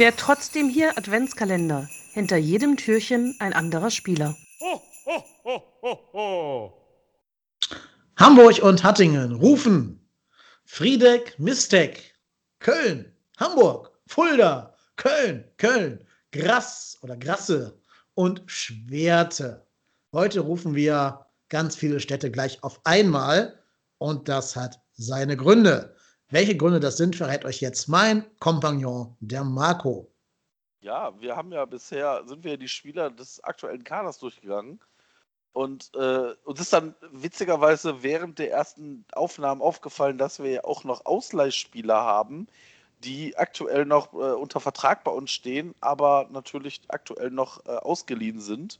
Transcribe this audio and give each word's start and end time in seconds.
Wer 0.00 0.16
trotzdem 0.16 0.70
hier 0.70 0.96
Adventskalender. 0.96 1.86
Hinter 2.14 2.38
jedem 2.38 2.78
Türchen 2.78 3.36
ein 3.38 3.52
anderer 3.52 3.90
Spieler. 3.90 4.34
Ho, 4.58 4.80
ho, 5.04 5.24
ho, 5.44 5.62
ho, 5.82 6.12
ho. 6.14 7.76
Hamburg 8.16 8.62
und 8.62 8.82
Hattingen 8.82 9.34
rufen. 9.34 10.08
Friedeck, 10.64 11.38
Mistek. 11.38 12.14
Köln, 12.60 13.14
Hamburg, 13.36 13.92
Fulda, 14.06 14.74
Köln, 14.96 15.44
Köln, 15.58 16.02
Grass 16.32 16.96
oder 17.02 17.18
Grasse 17.18 17.78
und 18.14 18.42
Schwerte. 18.46 19.66
Heute 20.14 20.40
rufen 20.40 20.74
wir 20.74 21.26
ganz 21.50 21.76
viele 21.76 22.00
Städte 22.00 22.30
gleich 22.30 22.64
auf 22.64 22.80
einmal 22.84 23.62
und 23.98 24.30
das 24.30 24.56
hat 24.56 24.80
seine 24.94 25.36
Gründe. 25.36 25.94
Welche 26.32 26.56
Gründe 26.56 26.78
das 26.78 26.96
sind, 26.96 27.16
verrät 27.16 27.44
euch 27.44 27.60
jetzt 27.60 27.88
mein 27.88 28.24
Kompagnon, 28.38 29.16
der 29.18 29.42
Marco. 29.42 30.08
Ja, 30.80 31.12
wir 31.18 31.34
haben 31.34 31.50
ja 31.50 31.64
bisher, 31.64 32.22
sind 32.24 32.44
wir 32.44 32.56
die 32.56 32.68
Spieler 32.68 33.10
des 33.10 33.42
aktuellen 33.42 33.82
Kaders 33.82 34.18
durchgegangen. 34.18 34.78
Und 35.52 35.90
äh, 35.96 36.32
uns 36.44 36.60
ist 36.60 36.72
dann 36.72 36.94
witzigerweise 37.10 38.04
während 38.04 38.38
der 38.38 38.52
ersten 38.52 39.04
Aufnahmen 39.12 39.60
aufgefallen, 39.60 40.18
dass 40.18 40.38
wir 40.38 40.50
ja 40.50 40.64
auch 40.64 40.84
noch 40.84 41.04
Ausleihspieler 41.04 42.00
haben, 42.00 42.46
die 43.02 43.36
aktuell 43.36 43.84
noch 43.84 44.12
äh, 44.12 44.32
unter 44.32 44.60
Vertrag 44.60 45.02
bei 45.02 45.10
uns 45.10 45.32
stehen, 45.32 45.74
aber 45.80 46.28
natürlich 46.30 46.80
aktuell 46.86 47.32
noch 47.32 47.66
äh, 47.66 47.70
ausgeliehen 47.70 48.40
sind. 48.40 48.78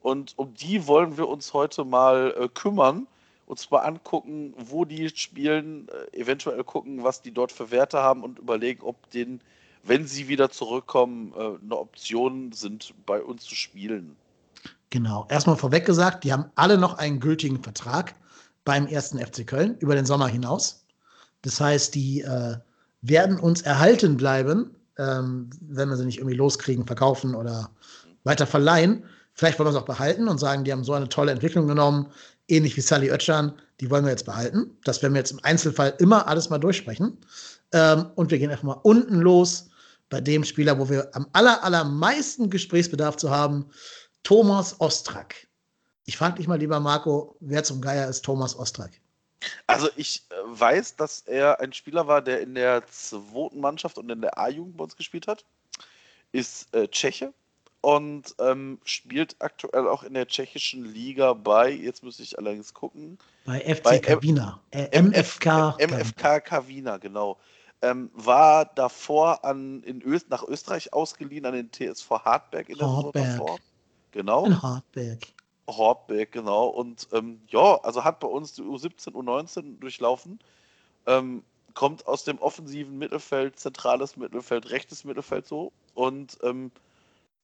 Und 0.00 0.32
um 0.38 0.54
die 0.54 0.86
wollen 0.86 1.18
wir 1.18 1.28
uns 1.28 1.52
heute 1.52 1.84
mal 1.84 2.34
äh, 2.38 2.48
kümmern 2.48 3.06
uns 3.46 3.70
mal 3.70 3.80
angucken, 3.80 4.54
wo 4.58 4.84
die 4.84 5.08
spielen, 5.08 5.88
äh, 5.88 6.20
eventuell 6.20 6.62
gucken, 6.64 7.04
was 7.04 7.22
die 7.22 7.32
dort 7.32 7.52
für 7.52 7.70
Werte 7.70 7.98
haben 7.98 8.22
und 8.22 8.38
überlegen, 8.38 8.82
ob 8.82 9.10
den, 9.10 9.40
wenn 9.84 10.06
sie 10.06 10.28
wieder 10.28 10.50
zurückkommen, 10.50 11.32
äh, 11.36 11.64
eine 11.64 11.76
Option 11.76 12.52
sind, 12.52 12.92
bei 13.06 13.22
uns 13.22 13.44
zu 13.44 13.54
spielen. 13.54 14.16
Genau. 14.90 15.26
Erstmal 15.30 15.56
vorweg 15.56 15.84
gesagt, 15.86 16.24
die 16.24 16.32
haben 16.32 16.46
alle 16.56 16.78
noch 16.78 16.98
einen 16.98 17.20
gültigen 17.20 17.62
Vertrag 17.62 18.14
beim 18.64 18.86
ersten 18.86 19.18
FC 19.18 19.46
Köln 19.46 19.76
über 19.78 19.94
den 19.94 20.06
Sommer 20.06 20.28
hinaus. 20.28 20.84
Das 21.42 21.60
heißt, 21.60 21.94
die 21.94 22.22
äh, 22.22 22.56
werden 23.02 23.38
uns 23.38 23.62
erhalten 23.62 24.16
bleiben, 24.16 24.74
ähm, 24.98 25.50
wenn 25.60 25.88
wir 25.88 25.96
sie 25.96 26.04
nicht 26.04 26.18
irgendwie 26.18 26.36
loskriegen, 26.36 26.86
verkaufen 26.86 27.34
oder 27.34 27.70
weiter 28.24 28.46
verleihen. 28.46 29.04
Vielleicht 29.34 29.58
wollen 29.58 29.66
wir 29.66 29.70
es 29.70 29.76
auch 29.76 29.84
behalten 29.84 30.28
und 30.28 30.38
sagen, 30.38 30.64
die 30.64 30.72
haben 30.72 30.82
so 30.82 30.94
eine 30.94 31.08
tolle 31.08 31.30
Entwicklung 31.30 31.68
genommen, 31.68 32.06
ähnlich 32.48 32.76
wie 32.76 32.80
Sally 32.80 33.10
Oetschan, 33.10 33.58
die 33.80 33.90
wollen 33.90 34.04
wir 34.04 34.10
jetzt 34.10 34.26
behalten. 34.26 34.76
Das 34.84 35.02
werden 35.02 35.14
wir 35.14 35.20
jetzt 35.20 35.32
im 35.32 35.40
Einzelfall 35.42 35.94
immer 35.98 36.26
alles 36.28 36.50
mal 36.50 36.58
durchsprechen. 36.58 37.18
Ähm, 37.72 38.10
und 38.14 38.30
wir 38.30 38.38
gehen 38.38 38.50
einfach 38.50 38.64
mal 38.64 38.80
unten 38.82 39.20
los 39.20 39.68
bei 40.08 40.20
dem 40.20 40.44
Spieler, 40.44 40.78
wo 40.78 40.88
wir 40.88 41.14
am 41.14 41.26
aller, 41.32 41.62
allermeisten 41.64 42.48
Gesprächsbedarf 42.48 43.16
zu 43.16 43.30
haben, 43.30 43.66
Thomas 44.22 44.80
Ostrak. 44.80 45.34
Ich 46.04 46.16
frage 46.16 46.36
dich 46.36 46.46
mal, 46.46 46.58
lieber 46.58 46.78
Marco, 46.78 47.36
wer 47.40 47.64
zum 47.64 47.80
Geier 47.80 48.08
ist 48.08 48.24
Thomas 48.24 48.56
Ostrak? 48.56 48.92
Also 49.66 49.88
ich 49.96 50.22
äh, 50.30 50.34
weiß, 50.46 50.96
dass 50.96 51.20
er 51.20 51.60
ein 51.60 51.72
Spieler 51.72 52.06
war, 52.06 52.22
der 52.22 52.40
in 52.40 52.54
der 52.54 52.86
zweiten 52.86 53.60
Mannschaft 53.60 53.98
und 53.98 54.10
in 54.10 54.20
der 54.20 54.38
A-Jugend 54.38 54.76
bei 54.76 54.84
uns 54.84 54.96
gespielt 54.96 55.26
hat. 55.26 55.44
Ist 56.32 56.72
äh, 56.74 56.88
Tscheche, 56.88 57.32
und 57.86 58.34
ähm, 58.40 58.80
spielt 58.82 59.36
aktuell 59.38 59.86
auch 59.86 60.02
in 60.02 60.14
der 60.14 60.26
tschechischen 60.26 60.84
Liga 60.84 61.34
bei, 61.34 61.70
jetzt 61.70 62.02
müsste 62.02 62.24
ich 62.24 62.36
allerdings 62.36 62.74
gucken. 62.74 63.16
Bei 63.44 63.60
FC 63.60 63.82
bei 63.84 63.98
Kavina. 64.00 64.58
Äh, 64.72 65.00
MFK. 65.00 65.76
MFK 65.78 66.40
Kavina, 66.40 66.96
genau. 66.96 67.38
Ähm, 67.82 68.10
war 68.12 68.64
davor 68.64 69.44
an, 69.44 69.84
in 69.84 70.02
Öst, 70.02 70.30
nach 70.30 70.42
Österreich 70.42 70.92
ausgeliehen 70.92 71.46
an 71.46 71.52
den 71.52 71.70
TSV 71.70 72.10
Hartberg 72.10 72.68
in 72.70 72.78
der 72.78 72.88
Hartberg. 72.88 73.38
davor. 73.38 73.58
Genau. 74.10 74.46
In 74.46 74.60
Hartberg. 74.60 75.20
Hartberg, 75.68 76.32
genau. 76.32 76.66
Und 76.66 77.06
ähm, 77.12 77.40
ja, 77.50 77.78
also 77.84 78.02
hat 78.02 78.18
bei 78.18 78.26
uns 78.26 78.54
die 78.54 78.62
U17, 78.62 79.12
U19 79.12 79.78
durchlaufen. 79.78 80.40
Ähm, 81.06 81.44
kommt 81.74 82.04
aus 82.08 82.24
dem 82.24 82.38
offensiven 82.38 82.98
Mittelfeld, 82.98 83.60
zentrales 83.60 84.16
Mittelfeld, 84.16 84.70
rechtes 84.70 85.04
Mittelfeld 85.04 85.46
so. 85.46 85.70
Und 85.94 86.36
ähm, 86.42 86.72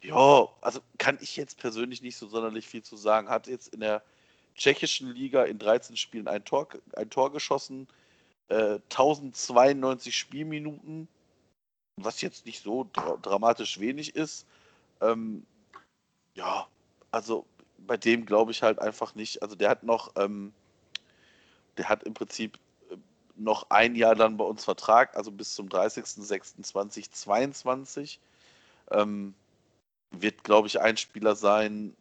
ja, 0.02 0.48
also 0.60 0.80
kann 0.98 1.18
ich 1.20 1.36
jetzt 1.36 1.58
persönlich 1.58 2.02
nicht 2.02 2.16
so 2.16 2.26
sonderlich 2.26 2.66
viel 2.66 2.82
zu 2.82 2.96
sagen. 2.96 3.28
Hat 3.28 3.46
jetzt 3.46 3.68
in 3.68 3.78
der 3.80 4.02
tschechischen 4.54 5.14
Liga 5.14 5.44
in 5.44 5.58
13 5.58 5.96
Spielen 5.96 6.28
ein 6.28 6.44
Tor, 6.44 6.68
ein 6.96 7.08
Tor 7.10 7.32
geschossen, 7.32 7.88
äh, 8.48 8.78
1092 8.90 10.16
Spielminuten, 10.16 11.08
was 11.96 12.20
jetzt 12.20 12.46
nicht 12.46 12.62
so 12.62 12.88
dra 12.92 13.16
dramatisch 13.22 13.80
wenig 13.80 14.14
ist. 14.16 14.46
Ähm, 15.00 15.46
ja, 16.34 16.66
also 17.10 17.46
bei 17.78 17.96
dem 17.96 18.26
glaube 18.26 18.50
ich 18.50 18.62
halt 18.62 18.78
einfach 18.80 19.14
nicht. 19.14 19.42
Also 19.42 19.56
der 19.56 19.70
hat 19.70 19.82
noch, 19.84 20.12
ähm, 20.16 20.52
der 21.76 21.88
hat 21.88 22.02
im 22.04 22.14
Prinzip 22.14 22.58
äh, 22.90 22.96
noch 23.36 23.70
ein 23.70 23.94
Jahr 23.94 24.14
dann 24.16 24.36
bei 24.36 24.44
uns 24.44 24.64
Vertrag, 24.64 25.16
also 25.16 25.30
bis 25.30 25.54
zum 25.54 25.68
30.06.2022. 25.68 28.18
Ähm, 28.90 29.34
wird, 30.12 30.44
glaube 30.44 30.68
ich, 30.68 30.80
ein 30.80 30.96
Spieler 30.96 31.34
sein, 31.36 31.94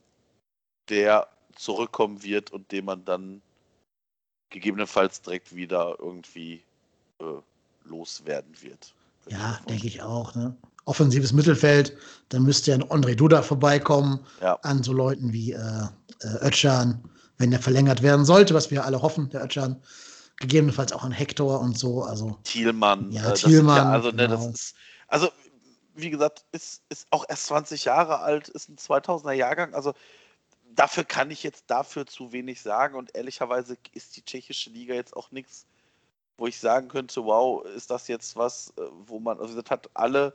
der 0.90 1.28
zurückkommen 1.56 2.24
wird 2.24 2.52
und 2.52 2.72
den 2.72 2.86
man 2.86 3.06
dann 3.06 3.42
gegebenenfalls 4.50 5.22
direkt 5.22 5.56
wieder 5.56 5.96
irgendwie 6.00 6.62
äh, 7.20 7.42
loswerden 7.86 8.54
wird. 8.62 8.94
Ja, 9.28 9.60
denke 9.70 9.88
ich 9.88 10.02
auch. 10.02 10.36
Ne? 10.36 10.56
Offensives 10.86 11.32
Mittelfeld, 11.32 11.96
dann 12.30 12.44
müsste 12.44 12.72
ja 12.72 12.78
ein 12.78 12.84
André 12.84 13.16
Duda 13.16 13.42
vorbeikommen 13.42 14.20
ja. 14.42 14.56
an 14.64 14.84
so 14.84 14.94
Leuten 14.94 15.32
wie 15.32 15.54
äh, 15.54 15.84
äh, 16.22 16.48
Özcan, 16.48 17.04
wenn 17.38 17.52
der 17.52 17.60
verlängert 17.60 18.02
werden 18.02 18.26
sollte, 18.26 18.54
was 18.54 18.72
wir 18.72 18.84
alle 18.84 19.02
hoffen, 19.02 19.30
der 19.30 19.44
Özcan. 19.44 19.82
Gegebenenfalls 20.38 20.92
auch 20.92 21.04
ein 21.04 21.12
Hector 21.12 21.60
und 21.60 21.78
so. 21.78 22.04
Also, 22.04 22.40
Thielmann. 22.44 23.12
Ja, 23.12 23.30
äh, 23.30 23.34
Thielmann. 23.36 23.78
Ja, 23.78 23.92
also, 23.92 24.10
ne, 24.10 24.28
genau. 24.28 24.50
ist, 24.50 24.74
also 25.08 25.30
wie 25.96 26.10
gesagt, 26.10 26.46
ist, 26.52 26.84
ist 26.90 27.08
auch 27.12 27.26
erst 27.28 27.48
20 27.48 27.86
Jahre 27.86 28.20
alt, 28.20 28.50
ist 28.50 28.70
ein 28.70 28.78
2000er 28.78 29.34
Jahrgang. 29.34 29.74
Also 29.74 29.94
dafür 30.76 31.04
kann 31.04 31.32
ich 31.32 31.44
jetzt 31.44 31.66
dafür 31.68 32.06
zu 32.06 32.32
wenig 32.32 32.62
sagen. 32.62 32.96
Und 32.96 33.16
ehrlicherweise 33.16 33.78
ist 33.94 34.16
die 34.16 34.24
tschechische 34.24 34.70
Liga 34.70 34.94
jetzt 34.94 35.16
auch 35.16 35.32
nichts, 35.32 35.66
wo 36.38 36.48
ich 36.48 36.60
sagen 36.60 36.88
könnte, 36.88 37.24
wow, 37.26 37.66
ist 37.66 37.92
das 37.92 38.08
jetzt 38.08 38.36
was, 38.36 38.74
äh, 38.78 38.82
wo 39.06 39.20
man, 39.20 39.40
also 39.40 39.60
das 39.60 39.70
hat 39.70 39.90
alle, 39.94 40.34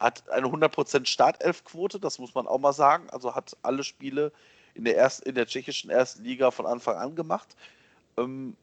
hat 0.00 0.28
eine 0.30 0.46
100% 0.46 1.06
Startelfquote, 1.06 2.00
das 2.00 2.18
muss 2.18 2.34
man 2.34 2.46
auch 2.46 2.58
mal 2.58 2.72
sagen. 2.72 3.10
Also 3.10 3.34
hat 3.34 3.56
alle 3.62 3.84
Spiele 3.84 4.32
in 4.74 4.84
der, 4.84 4.96
erst, 4.96 5.24
in 5.24 5.34
der 5.34 5.46
tschechischen 5.46 5.90
ersten 5.90 6.24
Liga 6.24 6.50
von 6.50 6.66
Anfang 6.66 6.96
an 6.96 7.14
gemacht. 7.14 7.56
Ähm, 8.16 8.56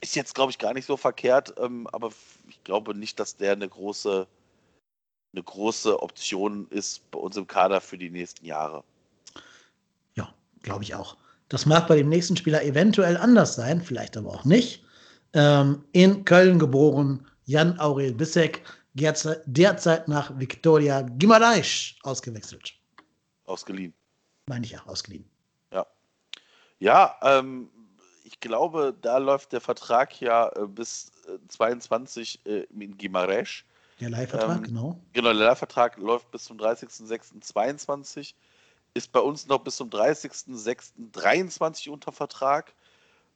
ist 0.00 0.14
jetzt, 0.14 0.34
glaube 0.34 0.50
ich, 0.50 0.58
gar 0.58 0.74
nicht 0.74 0.86
so 0.86 0.96
verkehrt, 0.96 1.54
ähm, 1.58 1.86
aber 1.92 2.10
ich 2.48 2.62
glaube 2.64 2.94
nicht, 2.94 3.18
dass 3.18 3.36
der 3.36 3.52
eine 3.52 3.68
große 3.68 4.26
eine 5.36 5.44
große 5.44 6.02
Option 6.02 6.66
ist 6.70 7.08
bei 7.10 7.18
uns 7.18 7.36
im 7.36 7.46
Kader 7.46 7.80
für 7.80 7.98
die 7.98 8.10
nächsten 8.10 8.44
Jahre. 8.46 8.82
Ja, 10.14 10.32
glaube 10.62 10.82
ich 10.82 10.94
auch. 10.94 11.16
Das 11.48 11.66
mag 11.66 11.86
bei 11.86 11.96
dem 11.96 12.08
nächsten 12.08 12.36
Spieler 12.36 12.64
eventuell 12.64 13.16
anders 13.18 13.54
sein, 13.54 13.82
vielleicht 13.82 14.16
aber 14.16 14.30
auch 14.30 14.44
nicht. 14.44 14.82
Ähm, 15.34 15.84
in 15.92 16.24
Köln 16.24 16.58
geboren, 16.58 17.26
Jan 17.44 17.78
Aurel 17.78 18.14
Bissek, 18.14 18.62
derzeit 18.94 20.08
nach 20.08 20.38
Viktoria 20.38 21.02
Gimareisch 21.02 21.98
ausgewechselt. 22.02 22.72
Ausgeliehen. 23.44 23.92
Meine 24.46 24.64
ich 24.64 24.72
ja, 24.72 24.82
ausgeliehen. 24.86 25.28
Ja. 25.70 25.86
Ja, 26.78 27.14
ähm, 27.22 27.68
ich 28.24 28.40
glaube, 28.40 28.96
da 29.02 29.18
läuft 29.18 29.52
der 29.52 29.60
Vertrag 29.60 30.18
ja 30.20 30.48
äh, 30.56 30.66
bis 30.66 31.12
äh, 31.28 31.38
22 31.48 32.40
äh, 32.46 32.66
in 32.70 32.96
Gimaresch. 32.96 33.66
Der 34.00 34.10
Leihvertrag, 34.10 34.58
ähm, 34.58 34.62
genau. 34.62 35.00
Genau, 35.12 35.32
der 35.32 35.46
Leihvertrag 35.46 35.96
läuft 35.96 36.30
bis 36.30 36.44
zum 36.44 36.58
30.06.22, 36.58 38.34
ist 38.94 39.12
bei 39.12 39.20
uns 39.20 39.46
noch 39.46 39.60
bis 39.60 39.76
zum 39.76 39.88
30.06.23 39.88 41.90
unter 41.90 42.12
Vertrag. 42.12 42.74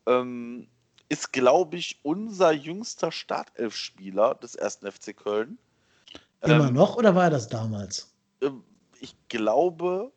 Ähm, 0.06 0.68
ist, 1.08 1.32
glaube 1.32 1.76
ich, 1.76 1.98
unser 2.02 2.52
jüngster 2.52 3.10
Startelfspieler 3.10 4.34
des 4.36 4.54
ersten 4.54 4.90
FC 4.90 5.16
Köln. 5.16 5.58
Immer 6.42 6.68
ähm, 6.68 6.74
noch 6.74 6.96
oder 6.96 7.14
war 7.14 7.30
das 7.30 7.48
damals? 7.48 8.12
Ähm, 8.40 8.62
ich 9.00 9.14
glaube. 9.28 10.12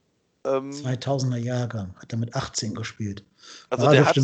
2000er 0.45 1.38
ähm, 1.38 1.44
Jahrgang, 1.44 1.95
hat 1.95 2.12
er 2.12 2.17
mit 2.17 2.35
18 2.35 2.75
gespielt. 2.75 3.23
Also 3.69 3.89
der 3.89 4.06
hat, 4.06 4.19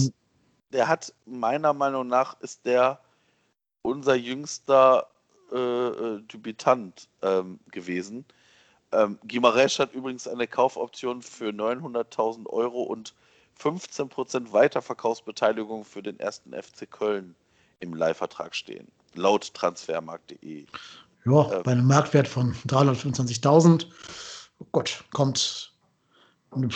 der 0.73 0.87
hat 0.89 1.13
meiner 1.25 1.73
Meinung 1.73 2.07
nach 2.07 2.39
ist 2.41 2.65
der 2.65 2.99
unser 3.81 4.15
jüngster 4.15 5.07
äh, 5.51 5.57
äh, 5.57 6.21
Dubitant 6.27 7.07
ähm, 7.21 7.59
gewesen. 7.71 8.25
Ähm, 8.91 9.19
Gimaresch 9.23 9.79
hat 9.79 9.93
übrigens 9.93 10.27
eine 10.27 10.47
Kaufoption 10.47 11.21
für 11.21 11.49
900.000 11.49 12.47
Euro 12.47 12.83
und 12.83 13.13
15% 13.61 14.51
Weiterverkaufsbeteiligung 14.51 15.85
für 15.85 16.01
den 16.01 16.19
ersten 16.19 16.53
FC 16.53 16.89
Köln 16.89 17.35
im 17.79 17.93
Leihvertrag 17.93 18.55
stehen, 18.55 18.87
laut 19.13 19.53
transfermarkt.de. 19.53 20.65
Ja, 21.25 21.31
Ja, 21.31 21.53
ähm, 21.53 21.63
bei 21.63 21.71
einem 21.71 21.87
Marktwert 21.87 22.27
von 22.27 22.53
325.000, 22.67 23.85
oh 24.59 24.65
Gott, 24.71 25.03
kommt 25.11 25.73
ein 26.51 26.71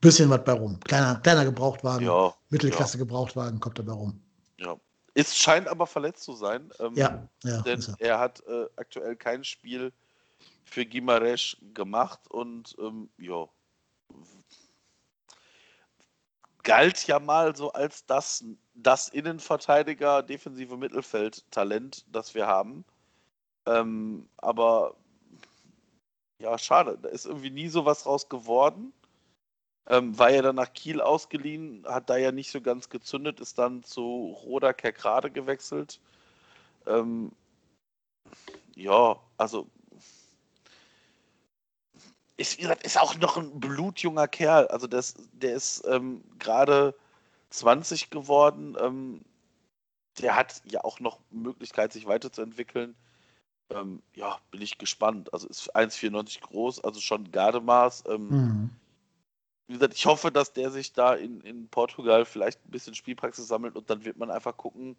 bisschen 0.00 0.30
was 0.30 0.44
bei 0.44 0.52
rum. 0.52 0.80
Kleiner, 0.80 1.16
kleiner 1.16 1.44
Gebrauchtwagen, 1.44 2.06
ja, 2.06 2.34
Mittelklasse 2.50 2.98
ja. 2.98 3.04
Gebrauchtwagen 3.04 3.60
kommt 3.60 3.78
dabei 3.78 3.92
rum. 3.92 4.20
Es 5.18 5.34
scheint 5.34 5.66
aber 5.66 5.86
verletzt 5.86 6.24
zu 6.24 6.34
sein. 6.34 6.70
Ähm, 6.78 6.94
ja, 6.94 7.26
ja. 7.42 7.62
Denn 7.62 7.82
er. 7.98 8.08
er. 8.08 8.18
hat 8.18 8.42
äh, 8.46 8.66
aktuell 8.76 9.16
kein 9.16 9.44
Spiel 9.44 9.90
für 10.64 10.84
Gimaresch 10.84 11.56
gemacht 11.72 12.20
und 12.28 12.76
ähm, 12.78 13.08
ja, 13.16 13.48
galt 16.64 17.06
ja 17.06 17.18
mal 17.18 17.56
so 17.56 17.72
als 17.72 18.04
das, 18.04 18.44
das 18.74 19.08
Innenverteidiger, 19.08 20.22
defensive 20.22 20.76
Mittelfeld-Talent, 20.76 22.04
das 22.12 22.34
wir 22.34 22.46
haben. 22.46 22.84
Ähm, 23.64 24.28
aber 24.36 24.96
ja, 26.38 26.58
schade, 26.58 26.98
da 27.00 27.08
ist 27.08 27.24
irgendwie 27.24 27.50
nie 27.50 27.68
so 27.68 27.86
was 27.86 28.04
raus 28.04 28.28
geworden. 28.28 28.92
Ähm, 29.88 30.18
war 30.18 30.30
ja 30.30 30.42
dann 30.42 30.56
nach 30.56 30.72
Kiel 30.72 31.00
ausgeliehen, 31.00 31.84
hat 31.86 32.10
da 32.10 32.16
ja 32.16 32.32
nicht 32.32 32.50
so 32.50 32.60
ganz 32.60 32.88
gezündet, 32.88 33.40
ist 33.40 33.58
dann 33.58 33.84
zu 33.84 34.36
Roda 34.44 34.72
Kerkrade 34.72 35.30
gewechselt. 35.30 36.00
Ähm, 36.86 37.30
ja, 38.74 39.16
also 39.36 39.68
ist, 42.36 42.58
ist 42.58 43.00
auch 43.00 43.16
noch 43.16 43.36
ein 43.36 43.60
blutjunger 43.60 44.28
Kerl. 44.28 44.66
Also 44.68 44.86
das, 44.86 45.14
der 45.32 45.54
ist 45.54 45.84
ähm, 45.86 46.22
gerade 46.38 46.94
20 47.50 48.10
geworden. 48.10 48.76
Ähm, 48.80 49.24
der 50.18 50.36
hat 50.36 50.62
ja 50.70 50.82
auch 50.84 51.00
noch 51.00 51.20
Möglichkeit, 51.30 51.92
sich 51.92 52.06
weiterzuentwickeln. 52.06 52.94
Ähm, 53.70 54.02
ja, 54.14 54.38
bin 54.50 54.62
ich 54.62 54.78
gespannt. 54.78 55.32
Also 55.32 55.48
ist 55.48 55.74
1,94 55.74 56.40
groß, 56.40 56.84
also 56.84 57.00
schon 57.00 57.30
Gardemaß. 57.32 58.04
Ähm, 58.08 58.28
mhm. 58.28 58.70
Wie 59.68 59.74
gesagt, 59.74 59.94
ich 59.94 60.06
hoffe, 60.06 60.30
dass 60.30 60.52
der 60.52 60.70
sich 60.70 60.92
da 60.92 61.14
in, 61.14 61.40
in 61.40 61.68
Portugal 61.68 62.24
vielleicht 62.24 62.64
ein 62.64 62.70
bisschen 62.70 62.94
Spielpraxis 62.94 63.48
sammelt 63.48 63.76
und 63.76 63.90
dann 63.90 64.04
wird 64.04 64.16
man 64.16 64.30
einfach 64.30 64.56
gucken, 64.56 64.96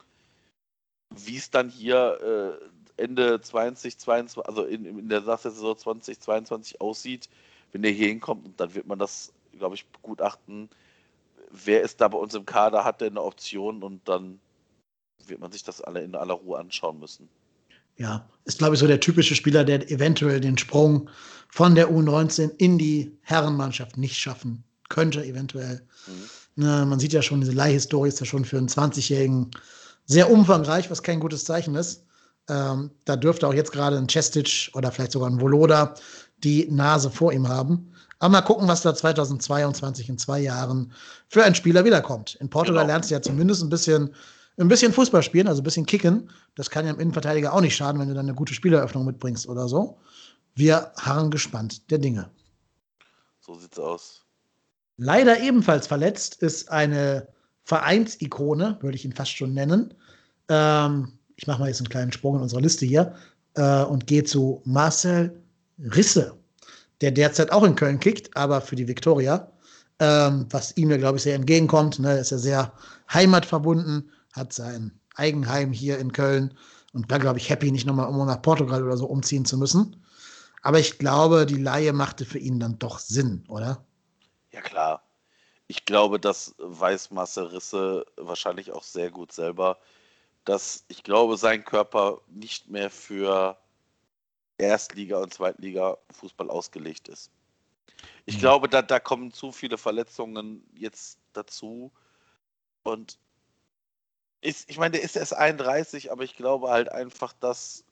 wie 1.09 1.37
es 1.37 1.49
dann 1.49 1.69
hier 1.69 2.59
äh, 2.97 3.01
Ende 3.01 3.39
2022, 3.39 4.45
also 4.45 4.65
in, 4.65 4.85
in 4.85 5.09
der 5.09 5.21
Saison 5.21 5.77
2022 5.77 6.81
aussieht, 6.81 7.29
wenn 7.71 7.81
der 7.81 7.91
hier 7.91 8.07
hinkommt. 8.07 8.45
Und 8.45 8.59
dann 8.59 8.73
wird 8.73 8.87
man 8.87 8.99
das, 8.99 9.31
glaube 9.53 9.75
ich, 9.75 9.85
begutachten. 9.87 10.69
Wer 11.49 11.81
ist 11.81 12.01
da 12.01 12.09
bei 12.09 12.17
uns 12.17 12.33
im 12.33 12.45
Kader, 12.45 12.83
hat 12.83 12.99
der 13.01 13.07
eine 13.07 13.21
Option 13.21 13.83
und 13.83 14.07
dann 14.09 14.39
wird 15.25 15.39
man 15.39 15.51
sich 15.51 15.63
das 15.63 15.81
alle 15.81 16.01
in 16.01 16.15
aller 16.15 16.33
Ruhe 16.33 16.59
anschauen 16.59 16.99
müssen. 16.99 17.29
Ja, 17.97 18.27
ist, 18.45 18.59
glaube 18.59 18.75
ich, 18.75 18.79
so 18.79 18.87
der 18.87 18.99
typische 18.99 19.35
Spieler, 19.35 19.63
der 19.63 19.89
eventuell 19.91 20.39
den 20.39 20.57
Sprung 20.57 21.09
von 21.49 21.75
der 21.75 21.89
U19 21.89 22.51
in 22.57 22.77
die 22.77 23.17
Herrenmannschaft 23.21 23.97
nicht 23.97 24.17
schaffen 24.17 24.63
könnte, 24.89 25.23
eventuell. 25.25 25.81
Mhm. 26.07 26.63
Ne, 26.63 26.85
man 26.85 26.99
sieht 26.99 27.13
ja 27.13 27.21
schon, 27.21 27.41
diese 27.41 27.53
Leihhistorie 27.53 28.09
ist 28.09 28.19
ja 28.19 28.25
schon 28.25 28.45
für 28.45 28.57
einen 28.57 28.67
20-Jährigen 28.67 29.51
sehr 30.05 30.31
umfangreich, 30.31 30.89
was 30.89 31.03
kein 31.03 31.19
gutes 31.19 31.45
Zeichen 31.45 31.75
ist. 31.75 32.03
Ähm, 32.49 32.91
da 33.05 33.15
dürfte 33.15 33.47
auch 33.47 33.53
jetzt 33.53 33.71
gerade 33.71 33.97
ein 33.97 34.07
Chestic 34.07 34.71
oder 34.73 34.91
vielleicht 34.91 35.11
sogar 35.11 35.29
ein 35.29 35.41
Voloda 35.41 35.93
die 36.43 36.67
Nase 36.71 37.09
vor 37.09 37.33
ihm 37.33 37.47
haben. 37.47 37.93
Aber 38.19 38.31
mal 38.31 38.41
gucken, 38.41 38.67
was 38.67 38.81
da 38.81 38.95
2022 38.95 40.09
in 40.09 40.17
zwei 40.17 40.39
Jahren 40.39 40.91
für 41.29 41.43
ein 41.43 41.55
Spieler 41.55 41.85
wiederkommt. 41.85 42.35
In 42.35 42.49
Portugal 42.49 42.83
genau. 42.83 42.93
lernst 42.93 43.11
du 43.11 43.15
ja 43.15 43.21
zumindest 43.21 43.61
ein 43.61 43.69
bisschen, 43.69 44.13
ein 44.59 44.67
bisschen 44.67 44.93
Fußball 44.93 45.23
spielen, 45.23 45.47
also 45.47 45.61
ein 45.61 45.63
bisschen 45.63 45.85
kicken. 45.85 46.29
Das 46.55 46.69
kann 46.69 46.85
ja 46.85 46.91
im 46.91 46.99
Innenverteidiger 46.99 47.53
auch 47.53 47.61
nicht 47.61 47.75
schaden, 47.75 48.01
wenn 48.01 48.07
du 48.07 48.15
dann 48.15 48.25
eine 48.25 48.35
gute 48.35 48.53
Spieleröffnung 48.53 49.05
mitbringst 49.05 49.47
oder 49.47 49.67
so. 49.67 49.97
Wir 50.55 50.91
harren 50.97 51.29
gespannt 51.29 51.91
der 51.91 51.99
Dinge. 51.99 52.29
So 53.39 53.55
sieht's 53.55 53.77
aus. 53.77 54.25
Leider 54.97 55.39
ebenfalls 55.39 55.85
verletzt 55.85 56.41
ist 56.41 56.71
eine 56.71 57.27
Vereinsikone, 57.63 58.77
würde 58.81 58.95
ich 58.95 59.05
ihn 59.05 59.13
fast 59.13 59.31
schon 59.31 59.53
nennen. 59.53 59.93
Ähm, 60.49 61.13
ich 61.35 61.45
mache 61.45 61.59
mal 61.59 61.67
jetzt 61.67 61.79
einen 61.79 61.89
kleinen 61.89 62.11
Sprung 62.11 62.35
in 62.35 62.41
unserer 62.41 62.61
Liste 62.61 62.85
hier 62.85 63.15
äh, 63.53 63.83
und 63.83 64.07
gehe 64.07 64.23
zu 64.23 64.61
Marcel 64.65 65.39
Risse, 65.79 66.35
der 67.01 67.11
derzeit 67.11 67.51
auch 67.51 67.63
in 67.63 67.75
Köln 67.75 67.99
kickt, 67.99 68.35
aber 68.35 68.61
für 68.61 68.75
die 68.75 68.87
Viktoria, 68.87 69.51
ähm, 69.99 70.47
was 70.49 70.75
ihm 70.77 70.89
ja, 70.89 70.97
glaube 70.97 71.17
ich, 71.17 71.23
sehr 71.23 71.35
entgegenkommt. 71.35 71.99
Ne? 71.99 72.17
Ist 72.17 72.31
ja 72.31 72.39
sehr 72.39 72.73
heimatverbunden, 73.13 74.09
hat 74.37 74.53
sein 74.53 74.99
Eigenheim 75.15 75.71
hier 75.71 75.99
in 75.99 76.11
Köln 76.11 76.57
und 76.93 77.09
war, 77.09 77.19
glaube 77.19 77.39
ich, 77.39 77.49
happy, 77.49 77.71
nicht 77.71 77.85
nochmal 77.85 78.05
irgendwo 78.05 78.25
nach 78.25 78.41
Portugal 78.41 78.83
oder 78.83 78.97
so 78.97 79.05
umziehen 79.05 79.45
zu 79.45 79.57
müssen. 79.57 80.03
Aber 80.61 80.79
ich 80.79 80.97
glaube, 80.97 81.45
die 81.45 81.61
Laie 81.61 81.93
machte 81.93 82.25
für 82.25 82.39
ihn 82.39 82.59
dann 82.59 82.79
doch 82.79 82.99
Sinn, 82.99 83.43
oder? 83.47 83.83
Ja, 84.51 84.61
klar. 84.61 85.03
Ich 85.67 85.85
glaube, 85.85 86.19
das 86.19 86.55
weiß 86.57 87.11
Marcel 87.11 87.45
Risse 87.47 88.05
wahrscheinlich 88.15 88.71
auch 88.71 88.83
sehr 88.83 89.11
gut 89.11 89.31
selber 89.31 89.77
dass 90.47 90.85
ich 90.87 91.03
glaube, 91.03 91.35
sein 91.35 91.65
Körper 91.65 92.21
nicht 92.27 92.69
mehr 92.69 92.89
für 92.89 93.57
Erstliga- 94.57 95.21
und 95.21 95.33
Zweitliga-Fußball 95.33 96.49
ausgelegt 96.49 97.09
ist. 97.09 97.31
Ich 98.25 98.37
mhm. 98.37 98.39
glaube, 98.39 98.69
da, 98.69 98.81
da 98.81 98.99
kommen 98.99 99.33
zu 99.33 99.51
viele 99.51 99.77
Verletzungen 99.77 100.63
jetzt 100.73 101.19
dazu. 101.33 101.91
Und 102.83 103.19
ist, 104.41 104.69
ich 104.69 104.77
meine, 104.77 104.91
der 104.91 105.01
ist 105.01 105.15
erst 105.15 105.35
31, 105.35 106.11
aber 106.11 106.23
ich 106.23 106.35
glaube 106.35 106.69
halt 106.69 106.89
einfach, 106.91 107.33
dass 107.33 107.83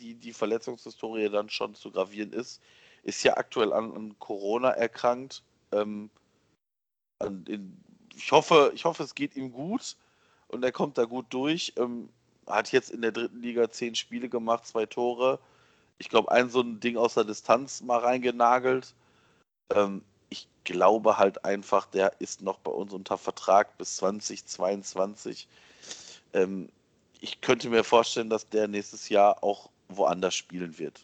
die, 0.00 0.14
die 0.14 0.32
Verletzungshistorie 0.32 1.28
dann 1.28 1.50
schon 1.50 1.74
zu 1.74 1.90
gravieren 1.90 2.32
ist. 2.32 2.60
Ist 3.02 3.22
ja 3.22 3.36
aktuell 3.36 3.72
an, 3.72 3.94
an 3.94 4.18
Corona 4.18 4.70
erkrankt. 4.70 5.42
Ähm, 5.72 6.10
in, 7.20 7.76
ich, 8.14 8.32
hoffe, 8.32 8.72
ich 8.74 8.84
hoffe, 8.84 9.02
es 9.02 9.14
geht 9.14 9.36
ihm 9.36 9.52
gut 9.52 9.96
und 10.48 10.64
er 10.64 10.72
kommt 10.72 10.98
da 10.98 11.04
gut 11.04 11.26
durch. 11.30 11.74
Ähm, 11.76 12.08
hat 12.46 12.72
jetzt 12.72 12.90
in 12.90 13.02
der 13.02 13.12
dritten 13.12 13.40
Liga 13.40 13.70
zehn 13.70 13.94
Spiele 13.94 14.28
gemacht, 14.28 14.66
zwei 14.66 14.86
Tore. 14.86 15.38
Ich 15.98 16.08
glaube, 16.08 16.30
ein 16.32 16.50
so 16.50 16.60
ein 16.62 16.80
Ding 16.80 16.96
aus 16.96 17.14
der 17.14 17.24
Distanz 17.24 17.82
mal 17.82 17.98
reingenagelt. 17.98 18.94
Ähm, 19.74 20.02
ich 20.30 20.48
glaube 20.64 21.18
halt 21.18 21.44
einfach, 21.44 21.86
der 21.86 22.20
ist 22.20 22.42
noch 22.42 22.58
bei 22.58 22.70
uns 22.70 22.92
unter 22.92 23.18
Vertrag 23.18 23.76
bis 23.78 23.96
2022. 23.96 25.48
Ähm, 26.32 26.68
ich 27.20 27.40
könnte 27.40 27.68
mir 27.68 27.84
vorstellen, 27.84 28.30
dass 28.30 28.48
der 28.48 28.68
nächstes 28.68 29.08
Jahr 29.08 29.42
auch 29.42 29.70
woanders 29.88 30.34
spielen 30.34 30.78
wird. 30.78 31.00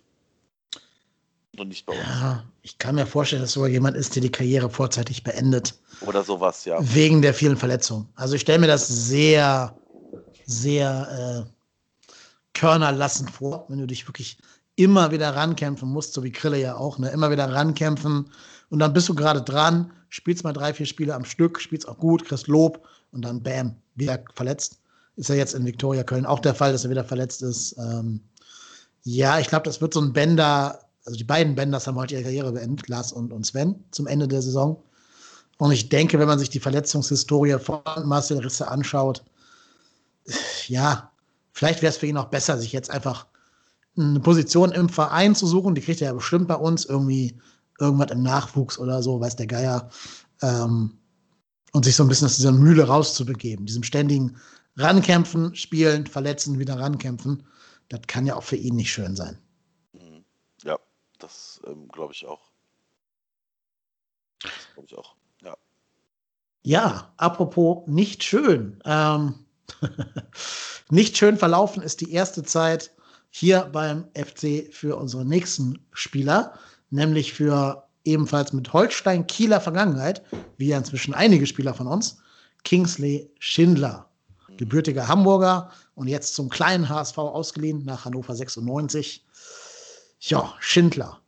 Und 1.58 1.69
nicht 1.69 1.87
bei 1.87 1.95
uns. 1.95 2.02
Ja, 2.02 2.45
ich 2.62 2.76
kann 2.78 2.97
mir 2.97 3.06
vorstellen, 3.06 3.42
dass 3.42 3.52
sogar 3.52 3.68
jemand 3.68 3.97
ist, 3.97 4.14
der 4.14 4.23
die 4.23 4.30
Karriere 4.30 4.68
vorzeitig 4.68 5.25
beendet. 5.25 5.75
Oder 6.02 6.23
sowas, 6.23 6.64
ja. 6.66 6.78
Wegen 6.95 7.23
der 7.23 7.33
vielen 7.33 7.56
Verletzungen. 7.56 8.09
Also 8.14 8.35
ich 8.35 8.42
stelle 8.42 8.59
mir 8.59 8.66
das 8.66 8.87
sehr, 8.87 9.75
sehr 10.45 11.47
äh, 11.47 11.50
körnerlassend 12.52 13.30
vor, 13.30 13.64
wenn 13.68 13.78
du 13.78 13.87
dich 13.87 14.06
wirklich 14.06 14.38
immer 14.76 15.11
wieder 15.11 15.35
rankämpfen 15.35 15.88
musst, 15.88 16.12
so 16.12 16.23
wie 16.23 16.33
Krille 16.33 16.61
ja 16.61 16.76
auch, 16.76 16.99
ne? 16.99 17.11
immer 17.11 17.30
wieder 17.30 17.50
rankämpfen 17.50 18.30
und 18.68 18.78
dann 18.78 18.92
bist 18.92 19.09
du 19.09 19.14
gerade 19.14 19.42
dran, 19.42 19.92
spielst 20.09 20.45
mal 20.45 20.52
drei, 20.52 20.73
vier 20.75 20.87
Spiele 20.87 21.14
am 21.14 21.25
Stück, 21.25 21.61
spielst 21.61 21.88
auch 21.88 21.99
gut, 21.99 22.25
kriegst 22.25 22.47
Lob 22.47 22.87
und 23.12 23.23
dann 23.23 23.42
bam, 23.42 23.76
wieder 23.95 24.23
verletzt. 24.35 24.80
Ist 25.16 25.28
ja 25.28 25.35
jetzt 25.35 25.54
in 25.54 25.64
Viktoria 25.64 26.02
Köln 26.02 26.26
auch 26.26 26.40
der 26.40 26.54
Fall, 26.54 26.73
dass 26.73 26.85
er 26.85 26.90
wieder 26.90 27.04
verletzt 27.04 27.42
ist. 27.42 27.76
Ähm, 27.78 28.20
ja, 29.04 29.38
ich 29.38 29.49
glaube, 29.49 29.64
das 29.64 29.80
wird 29.80 29.94
so 29.94 30.00
ein 30.00 30.12
Bender 30.12 30.87
also 31.06 31.16
die 31.16 31.25
beiden 31.25 31.54
Benders 31.54 31.87
haben 31.87 31.96
heute 31.96 32.14
ihre 32.14 32.25
Karriere 32.25 32.52
beendet, 32.52 32.88
Lars 32.88 33.12
und, 33.12 33.32
und 33.32 33.46
Sven, 33.46 33.76
zum 33.92 34.08
Ende 34.08 34.26
der 34.26 34.42
Saison. 34.42 34.82
Und 35.58 35.70
ich 35.70 35.88
denke, 35.88 36.18
wenn 36.18 36.26
man 36.26 36.38
sich 36.38 36.50
die 36.50 36.61
Verletzungshistorie 36.61 37.58
von 37.58 37.80
Marcel 38.04 38.38
Risse 38.38 38.68
anschaut, 38.68 39.25
ja, 40.66 41.11
vielleicht 41.52 41.80
wäre 41.80 41.90
es 41.90 41.96
für 41.96 42.06
ihn 42.06 42.16
auch 42.16 42.26
besser, 42.26 42.58
sich 42.58 42.73
jetzt 42.73 42.90
einfach 42.90 43.26
eine 43.96 44.20
Position 44.20 44.73
im 44.73 44.88
Verein 44.88 45.35
zu 45.35 45.46
suchen. 45.46 45.75
Die 45.75 45.80
kriegt 45.80 46.02
er 46.02 46.08
ja 46.08 46.12
bestimmt 46.12 46.49
bei 46.49 46.56
uns, 46.56 46.85
irgendwie 46.85 47.38
irgendwas 47.78 48.11
im 48.11 48.23
Nachwuchs 48.23 48.78
oder 48.78 49.02
so, 49.02 49.20
weiß 49.20 49.37
der 49.37 49.46
Geier. 49.46 49.88
Ähm, 50.42 50.99
und 51.73 51.85
sich 51.85 51.94
so 51.94 52.02
ein 52.02 52.08
bisschen 52.08 52.26
aus 52.26 52.37
dieser 52.37 52.52
Mühle 52.52 52.85
rauszubegeben, 52.85 53.66
diesem 53.66 53.82
ständigen 53.85 54.37
Rankämpfen, 54.76 55.54
Spielen, 55.54 56.06
Verletzen, 56.06 56.59
wieder 56.59 56.78
rankämpfen. 56.78 57.47
Das 57.88 58.00
kann 58.06 58.26
ja 58.26 58.37
auch 58.37 58.45
für 58.45 58.56
ihn 58.56 58.76
nicht 58.76 58.92
schön 58.92 59.16
sein. 59.16 59.38
Das 61.18 61.61
ähm, 61.66 61.88
glaube 61.88 62.12
ich 62.12 62.26
auch. 62.26 62.50
Glaube 64.75 64.87
ich 64.87 64.97
auch, 64.97 65.16
ja. 65.42 65.56
Ja, 66.62 67.12
apropos 67.16 67.87
nicht 67.87 68.23
schön. 68.23 68.80
Ähm, 68.85 69.47
nicht 70.90 71.16
schön 71.16 71.37
verlaufen 71.37 71.83
ist 71.83 72.00
die 72.00 72.12
erste 72.12 72.42
Zeit 72.42 72.92
hier 73.30 73.62
beim 73.73 74.09
FC 74.14 74.73
für 74.73 74.97
unsere 74.97 75.25
nächsten 75.25 75.87
Spieler, 75.92 76.59
nämlich 76.90 77.33
für 77.33 77.88
ebenfalls 78.04 78.52
mit 78.52 78.73
Holstein 78.73 79.26
Kieler 79.26 79.61
Vergangenheit, 79.61 80.23
wie 80.59 80.68
ja 80.68 80.78
inzwischen 80.78 81.14
einige 81.14 81.47
Spieler 81.47 81.75
von 81.75 81.87
uns, 81.87 82.18
Kingsley 82.64 83.30
Schindler. 83.38 84.06
Gebürtiger 84.59 85.09
Hamburger 85.09 85.71
und 85.95 86.09
jetzt 86.09 86.35
zum 86.35 86.49
kleinen 86.49 86.89
HSV 86.89 87.19
ausgeliehen 87.19 87.85
nach 87.85 88.05
Hannover 88.05 88.35
96 88.35 89.25
Ja, 90.21 90.55
Schindler. 90.61 91.21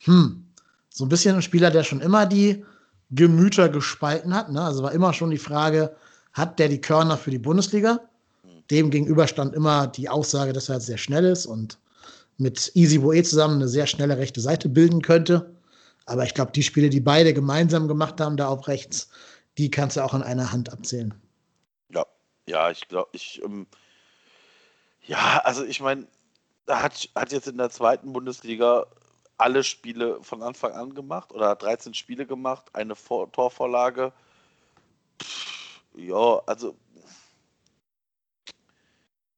Hm. 0.00 0.46
So 0.90 1.04
ein 1.04 1.08
bisschen 1.08 1.36
ein 1.36 1.42
Spieler, 1.42 1.70
der 1.70 1.84
schon 1.84 2.00
immer 2.00 2.26
die 2.26 2.64
Gemüter 3.10 3.68
gespalten 3.68 4.34
hat. 4.34 4.50
Ne? 4.50 4.62
Also 4.62 4.82
war 4.82 4.92
immer 4.92 5.12
schon 5.12 5.30
die 5.30 5.38
Frage, 5.38 5.94
hat 6.32 6.58
der 6.58 6.68
die 6.68 6.80
Körner 6.80 7.16
für 7.16 7.30
die 7.30 7.38
Bundesliga? 7.38 8.00
Dem 8.70 8.90
gegenüber 8.90 9.28
stand 9.28 9.54
immer 9.54 9.86
die 9.86 10.08
Aussage, 10.08 10.52
dass 10.52 10.68
er 10.68 10.80
sehr 10.80 10.98
schnell 10.98 11.24
ist 11.24 11.46
und 11.46 11.78
mit 12.38 12.72
Easy 12.74 12.98
Boe 12.98 13.22
zusammen 13.22 13.56
eine 13.56 13.68
sehr 13.68 13.86
schnelle 13.86 14.18
rechte 14.18 14.40
Seite 14.40 14.68
bilden 14.68 15.02
könnte. 15.02 15.54
Aber 16.06 16.24
ich 16.24 16.34
glaube, 16.34 16.52
die 16.52 16.62
Spiele, 16.62 16.90
die 16.90 17.00
beide 17.00 17.32
gemeinsam 17.32 17.88
gemacht 17.88 18.20
haben, 18.20 18.36
da 18.36 18.48
auf 18.48 18.68
rechts, 18.68 19.08
die 19.58 19.70
kannst 19.70 19.96
du 19.96 20.04
auch 20.04 20.14
an 20.14 20.22
einer 20.22 20.52
Hand 20.52 20.72
abzählen. 20.72 21.14
Ja, 22.46 22.70
ich 22.70 22.86
glaube, 22.88 23.10
ich, 23.12 23.42
ähm, 23.42 23.66
ja, 25.02 25.40
also 25.44 25.64
ich 25.64 25.80
meine, 25.80 26.06
er 26.66 26.82
hat, 26.82 27.08
hat 27.14 27.32
jetzt 27.32 27.48
in 27.48 27.58
der 27.58 27.70
zweiten 27.70 28.12
Bundesliga 28.12 28.86
alle 29.38 29.64
Spiele 29.64 30.22
von 30.22 30.42
Anfang 30.42 30.72
an 30.72 30.94
gemacht 30.94 31.32
oder 31.32 31.50
hat 31.50 31.62
13 31.62 31.94
Spiele 31.94 32.26
gemacht, 32.26 32.74
eine 32.74 32.96
Vor 32.96 33.30
Torvorlage. 33.32 34.12
Ja, 35.94 36.42
also 36.46 36.76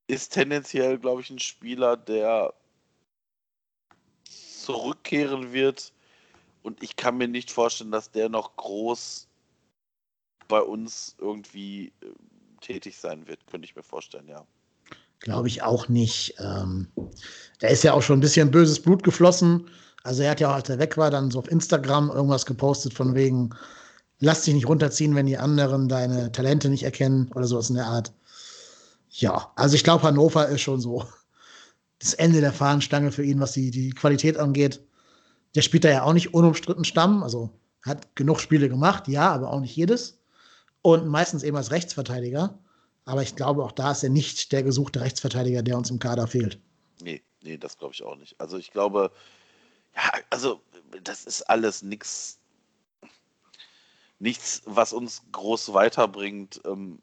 ist 0.07 0.33
tendenziell, 0.33 0.99
glaube 0.99 1.21
ich, 1.21 1.31
ein 1.31 1.39
Spieler, 1.39 1.97
der 1.97 2.55
zurückkehren 4.25 5.53
wird. 5.53 5.93
Und 6.63 6.83
ich 6.83 6.97
kann 6.97 7.17
mir 7.17 7.29
nicht 7.29 7.51
vorstellen, 7.51 7.91
dass 7.91 8.11
der 8.11 8.29
noch 8.29 8.57
groß 8.57 9.29
bei 10.49 10.61
uns 10.61 11.15
irgendwie 11.19 11.93
äh, 12.03 12.07
tätig 12.61 12.99
sein 12.99 13.27
wird. 13.27 13.47
Könnte 13.47 13.67
ich 13.67 13.77
mir 13.77 13.83
vorstellen, 13.83 14.29
ja. 14.29 14.45
Glaube 15.21 15.49
ich 15.49 15.63
auch 15.63 15.89
nicht. 15.89 16.35
Ähm, 16.39 16.89
da 17.59 17.69
ist 17.69 17.83
ja 17.83 17.93
auch 17.93 18.03
schon 18.03 18.19
ein 18.19 18.23
bisschen 18.23 18.51
böses 18.51 18.81
Blut 18.81 19.03
geflossen. 19.03 19.69
Also 20.05 20.23
er 20.23 20.31
hat 20.31 20.41
ja 20.41 20.51
auch, 20.51 20.55
als 20.55 20.69
er 20.69 20.79
weg 20.79 20.97
war, 20.97 21.11
dann 21.11 21.31
so 21.31 21.41
auf 21.41 21.51
Instagram 21.51 22.11
irgendwas 22.11 22.47
gepostet 22.47 22.95
von 22.95 23.15
wegen, 23.15 23.51
lass 24.21 24.43
dich 24.43 24.55
nicht 24.55 24.69
runterziehen, 24.69 25.15
wenn 25.15 25.27
die 25.27 25.39
anderen 25.39 25.89
deine 25.89 26.31
Talente 26.31 26.69
nicht 26.69 26.85
erkennen 26.85 27.31
oder 27.35 27.47
sowas 27.47 27.69
in 27.69 27.77
der 27.77 27.87
Art. 27.87 28.13
Ja, 29.11 29.51
also 29.57 29.75
ich 29.75 29.85
glaube, 29.85 30.05
Hannover 30.05 30.49
ist 30.49 30.61
schon 30.61 30.81
so 30.81 31.05
das 31.99 32.15
Ende 32.15 32.41
der 32.41 32.53
Fahnenstange 32.53 33.11
für 33.11 33.25
ihn, 33.25 33.41
was 33.41 33.53
die, 33.53 33.71
die 33.71 33.91
Qualität 33.91 34.37
angeht. 34.37 34.81
Der 35.55 35.63
spielt 35.63 35.85
da 35.85 35.91
ja 35.91 36.03
auch 36.05 36.13
nicht 36.13 36.35
unumstritten 36.35 36.85
Stamm, 36.85 37.23
also 37.23 37.51
hat 37.83 38.15
genug 38.15 38.41
Spiele 38.41 38.69
gemacht, 38.69 39.09
ja, 39.09 39.31
aber 39.31 39.51
auch 39.51 39.61
nicht 39.61 39.75
jedes. 39.75 40.18
Und 40.83 41.09
meistens 41.09 41.43
eben 41.43 41.57
als 41.57 41.71
Rechtsverteidiger. 41.71 42.59
Aber 43.05 43.23
ich 43.23 43.37
glaube, 43.37 43.65
auch 43.65 43.73
da 43.73 43.93
ist 43.93 44.03
er 44.03 44.11
nicht 44.11 44.53
der 44.53 44.63
gesuchte 44.63 45.01
Rechtsverteidiger, 45.01 45.63
der 45.63 45.79
uns 45.79 45.91
im 45.91 45.99
Kader 45.99 46.27
fehlt. 46.27 46.61
Nee, 47.01 47.23
nee, 47.43 47.57
das 47.57 47.79
glaube 47.79 47.95
ich 47.95 48.03
auch 48.03 48.17
nicht. 48.17 48.39
Also 48.39 48.59
ich 48.59 48.71
glaube, 48.71 49.11
ja, 49.97 50.03
also 50.31 50.63
das 51.03 51.25
ist 51.25 51.43
alles 51.43 51.83
nichts, 51.83 52.39
nichts, 54.19 54.63
was 54.67 54.93
uns 54.93 55.23
groß 55.33 55.73
weiterbringt. 55.73 56.61
Ähm, 56.65 57.01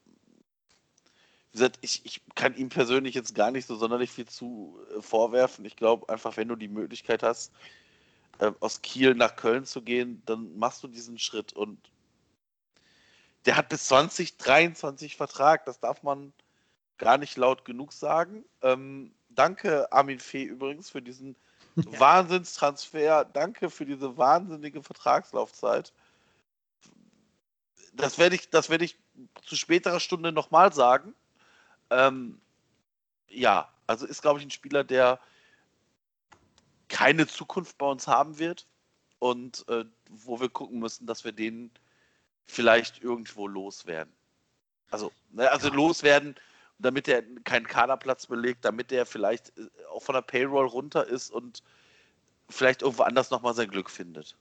wie 1.52 1.58
gesagt, 1.58 1.80
ich, 1.82 2.06
ich 2.06 2.22
kann 2.36 2.56
ihm 2.56 2.70
persönlich 2.70 3.16
jetzt 3.16 3.34
gar 3.34 3.50
nicht 3.50 3.66
so 3.66 3.76
sonderlich 3.76 4.12
viel 4.12 4.28
zu 4.28 4.78
äh, 4.96 5.02
vorwerfen. 5.02 5.66
Ich 5.66 5.76
glaube 5.76 6.08
einfach, 6.10 6.38
wenn 6.38 6.50
du 6.50 6.56
die 6.56 6.68
Möglichkeit 6.68 7.24
hast, 7.24 7.52
äh, 8.40 8.52
aus 8.60 8.82
Kiel 8.82 9.16
nach 9.16 9.36
Köln 9.36 9.66
zu 9.66 9.82
gehen, 9.82 10.22
dann 10.26 10.56
machst 10.58 10.84
du 10.84 10.88
diesen 10.88 11.18
Schritt 11.18 11.54
und 11.54 11.80
der 13.46 13.58
hat 13.58 13.70
bis 13.70 13.86
2023 13.86 15.16
Vertrag, 15.16 15.66
das 15.66 15.80
darf 15.80 16.04
man 16.04 16.34
gar 16.98 17.18
nicht 17.18 17.38
laut 17.38 17.66
genug 17.66 17.94
sagen. 17.94 18.46
Ähm, 18.62 19.14
danke, 19.30 19.92
Armin 19.92 20.20
Fee, 20.20 20.44
übrigens, 20.44 20.90
für 20.90 21.02
diesen 21.02 21.36
ja. 21.76 21.84
Wahnsinnstransfer. 22.00 23.26
Danke 23.26 23.70
für 23.70 23.86
diese 23.86 24.18
wahnsinnige 24.18 24.82
Vertragslaufzeit. 24.82 25.94
Das 27.94 28.18
werde 28.18 28.36
ich, 28.36 28.50
das 28.50 28.70
ich 28.70 28.98
zu 29.44 29.56
späterer 29.56 30.00
Stunde 30.00 30.32
nochmal 30.32 30.74
sagen. 30.74 31.14
Ähm, 31.90 32.42
ja, 33.30 33.70
also 33.88 34.06
ist, 34.06 34.22
glaube 34.22 34.40
ich, 34.40 34.46
ein 34.46 34.52
Spieler, 34.52 34.84
der 34.84 35.20
keine 36.88 37.28
Zukunft 37.28 37.78
bei 37.78 37.86
uns 37.86 38.08
haben 38.08 38.40
wird 38.40 38.68
und 39.20 39.68
äh, 39.70 39.86
wo 40.10 40.40
wir 40.40 40.50
gucken 40.50 40.80
müssen, 40.80 41.08
dass 41.08 41.24
wir 41.24 41.32
den 41.32 41.72
vielleicht 42.46 43.02
irgendwo 43.02 43.48
loswerden. 43.48 44.14
Also, 44.92 45.12
ne, 45.32 45.52
also 45.52 45.70
ja. 45.70 45.74
loswerden, 45.74 46.36
damit 46.80 47.08
er 47.08 47.24
keinen 47.44 47.68
Kaderplatz 47.68 48.28
belegt, 48.28 48.66
damit 48.66 48.92
er 48.92 49.06
vielleicht 49.06 49.58
äh, 49.58 49.68
auch 49.92 50.04
von 50.04 50.14
der 50.14 50.22
Payroll 50.22 50.68
runter 50.68 51.08
ist 51.08 51.32
und 51.32 51.64
vielleicht 52.50 52.82
irgendwo 52.82 53.04
anders 53.04 53.32
nochmal 53.32 53.54
sein 53.54 53.70
Glück 53.70 53.90
findet. 53.90 54.38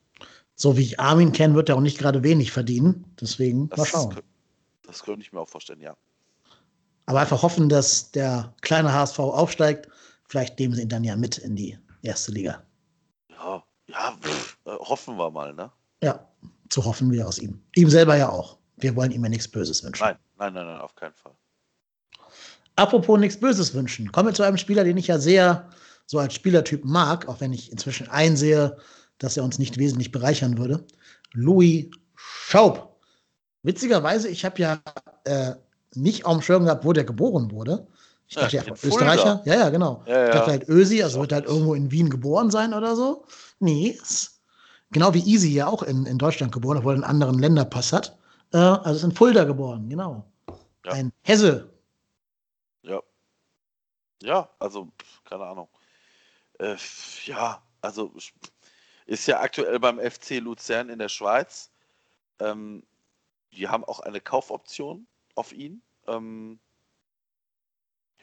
So 0.54 0.76
wie 0.76 0.82
ich 0.82 1.00
Armin 1.00 1.32
kenne, 1.32 1.54
wird 1.54 1.68
er 1.68 1.76
auch 1.76 1.80
nicht 1.80 1.99
gerade 1.99 2.23
wenig 2.23 2.52
verdienen. 2.52 3.04
Deswegen 3.20 3.68
das, 3.70 3.78
mal 3.78 3.87
schauen. 3.87 4.20
Das 4.82 5.02
könnte 5.02 5.23
ich 5.23 5.32
mir 5.32 5.40
auch 5.40 5.49
vorstellen, 5.49 5.80
ja. 5.80 5.96
Aber 7.06 7.20
einfach 7.20 7.42
hoffen, 7.42 7.68
dass 7.68 8.11
der 8.12 8.54
kleine 8.61 8.92
HSV 8.92 9.18
aufsteigt. 9.18 9.88
Vielleicht 10.28 10.58
nehmen 10.58 10.75
sie 10.75 10.82
ihn 10.82 10.88
dann 10.88 11.04
ja 11.04 11.16
mit 11.16 11.38
in 11.38 11.56
die 11.56 11.78
erste 12.02 12.32
Liga. 12.32 12.62
Ja, 13.28 13.62
ja, 13.88 14.16
pff, 14.20 14.58
äh, 14.64 14.70
hoffen 14.70 15.16
wir 15.16 15.30
mal, 15.30 15.52
ne? 15.52 15.70
Ja, 16.02 16.26
zu 16.71 16.85
hoffen 16.85 17.11
wir 17.11 17.26
aus 17.26 17.38
ihm. 17.38 17.61
Ihm 17.75 17.90
selber 17.90 18.16
ja 18.16 18.28
auch. 18.28 18.59
Wir 18.76 18.97
wollen 18.97 19.12
ihm 19.12 19.23
ja 19.23 19.30
nichts 19.30 19.49
Böses 19.49 19.83
wünschen. 19.85 20.02
Nein, 20.02 20.16
nein, 20.38 20.54
nein, 20.54 20.66
nein, 20.66 20.80
auf 20.80 20.94
keinen 20.94 21.14
Fall. 21.14 21.33
Apropos 22.76 23.18
nichts 23.18 23.38
Böses 23.38 23.73
wünschen. 23.75 24.11
Kommen 24.11 24.28
wir 24.28 24.35
zu 24.35 24.42
einem 24.42 24.56
Spieler, 24.56 24.85
den 24.85 24.97
ich 24.97 25.06
ja 25.06 25.18
sehr 25.18 25.68
so 26.06 26.18
als 26.18 26.35
Spielertyp 26.35 26.85
mag, 26.85 27.28
auch 27.28 27.40
wenn 27.40 27.52
ich 27.52 27.71
inzwischen 27.71 28.09
einsehe, 28.09 28.76
dass 29.18 29.37
er 29.37 29.44
uns 29.44 29.59
nicht 29.59 29.78
wesentlich 29.78 30.11
bereichern 30.11 30.59
würde. 30.59 30.85
Louis 31.33 31.87
Schaub. 32.16 33.00
Witzigerweise, 33.62 34.28
ich 34.28 34.44
habe 34.44 34.61
ja 34.61 34.80
äh, 35.25 35.52
nicht 35.94 36.26
auf 36.26 36.37
dem 36.37 36.42
Schirm 36.42 36.64
gehabt, 36.64 36.85
wo 36.85 36.92
der 36.92 37.04
geboren 37.04 37.50
wurde. 37.50 37.87
Ich 38.26 38.37
dachte 38.37 38.56
ja, 38.56 38.62
ja 38.64 38.73
Österreicher. 38.73 39.42
Ja, 39.44 39.54
ja, 39.54 39.71
genau. 39.71 40.02
Ja, 40.06 40.18
ja. 40.18 40.26
Ich 40.26 40.33
dachte 40.33 40.50
halt 40.50 40.68
Ösi, 40.68 41.02
also 41.02 41.21
wird 41.21 41.33
halt 41.33 41.47
irgendwo 41.47 41.75
in 41.75 41.90
Wien 41.90 42.11
geboren 42.11 42.50
sein 42.50 42.75
oder 42.75 42.97
so. 42.97 43.25
Nee, 43.61 43.99
genau 44.94 45.12
wie 45.12 45.24
Easy 45.30 45.52
ja 45.52 45.66
auch 45.66 45.82
in, 45.82 46.06
in 46.06 46.16
Deutschland 46.16 46.52
geboren, 46.52 46.78
obwohl 46.78 46.92
er 46.92 46.94
einen 46.94 47.04
anderen 47.04 47.38
Länderpass 47.38 47.92
hat. 47.92 48.16
Äh, 48.54 48.56
also 48.56 48.92
ist 48.92 49.04
in 49.04 49.12
Fulda 49.12 49.44
geboren, 49.44 49.90
genau. 49.90 50.24
Ja. 50.86 50.92
Ein 50.92 51.12
Hesse. 51.22 51.70
Ja. 52.82 53.02
Ja, 54.22 54.48
also, 54.58 54.90
keine 55.24 55.44
Ahnung. 55.44 55.68
Äh, 56.58 56.76
ja, 57.26 57.62
also 57.82 58.14
ist 59.06 59.26
ja 59.26 59.40
aktuell 59.40 59.78
beim 59.78 59.98
FC 59.98 60.38
Luzern 60.40 60.88
in 60.88 60.98
der 60.98 61.10
Schweiz. 61.10 61.70
Ähm, 62.38 62.84
die 63.52 63.68
haben 63.68 63.84
auch 63.84 64.00
eine 64.00 64.20
Kaufoption 64.20 65.06
auf 65.34 65.52
ihn. 65.52 65.82
Ähm, 66.06 66.58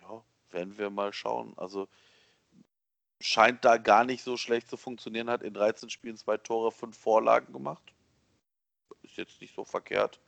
ja, 0.02 0.24
werden 0.50 0.78
wir 0.78 0.90
mal 0.90 1.14
schauen. 1.14 1.54
Also 1.58 1.88
scheint 3.22 3.64
da 3.64 3.78
gar 3.78 4.04
nicht 4.04 4.24
so 4.24 4.38
schlecht 4.38 4.70
zu 4.70 4.78
funktionieren. 4.78 5.30
Hat 5.30 5.44
in 5.44 5.54
13 5.54 5.90
Spielen 5.90 6.18
zwei 6.18 6.38
Tore, 6.38 6.72
fünf 6.72 6.98
Vorlagen 6.98 7.54
gemacht. 7.54 7.94
Ist 9.04 9.18
jetzt 9.18 9.42
nicht 9.42 9.56
so 9.56 9.64
verkehrt. 9.64 10.20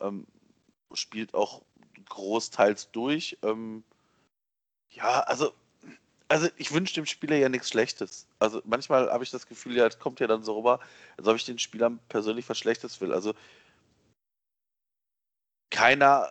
Ähm, 0.00 0.26
spielt 0.94 1.34
auch 1.34 1.62
großteils 2.08 2.90
durch. 2.92 3.38
Ähm, 3.42 3.84
ja, 4.90 5.20
also, 5.20 5.52
also 6.28 6.48
ich 6.56 6.72
wünsche 6.72 6.94
dem 6.94 7.06
Spieler 7.06 7.36
ja 7.36 7.48
nichts 7.48 7.68
Schlechtes. 7.68 8.26
Also 8.38 8.62
manchmal 8.64 9.10
habe 9.10 9.24
ich 9.24 9.30
das 9.30 9.46
Gefühl, 9.46 9.76
ja, 9.76 9.86
es 9.86 9.98
kommt 9.98 10.20
ja 10.20 10.26
dann 10.26 10.42
so 10.42 10.56
rüber, 10.56 10.80
als 11.16 11.26
ob 11.28 11.36
ich 11.36 11.44
den 11.44 11.58
Spielern 11.58 11.98
persönlich 12.08 12.48
was 12.48 12.58
Schlechtes 12.58 13.00
will. 13.00 13.12
Also 13.12 13.34
keiner 15.70 16.28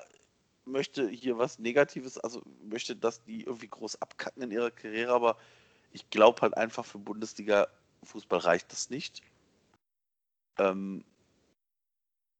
möchte 0.65 1.10
hier 1.10 1.38
was 1.38 1.60
Negatives, 1.60 2.17
also 2.19 2.41
möchte, 2.63 2.95
dass 2.95 3.24
die 3.24 3.43
irgendwie 3.43 3.67
groß 3.67 4.01
abkacken 4.01 4.43
in 4.43 4.51
ihrer 4.51 4.71
Karriere, 4.71 5.13
aber 5.13 5.38
ich 5.91 6.10
glaube 6.10 6.41
halt 6.41 6.55
einfach 6.57 6.86
für 6.86 7.00
Bundesliga-Fußball 7.00 8.39
reicht 8.39 8.71
das 8.71 8.89
nicht. 8.89 9.21
Ähm, 10.57 11.03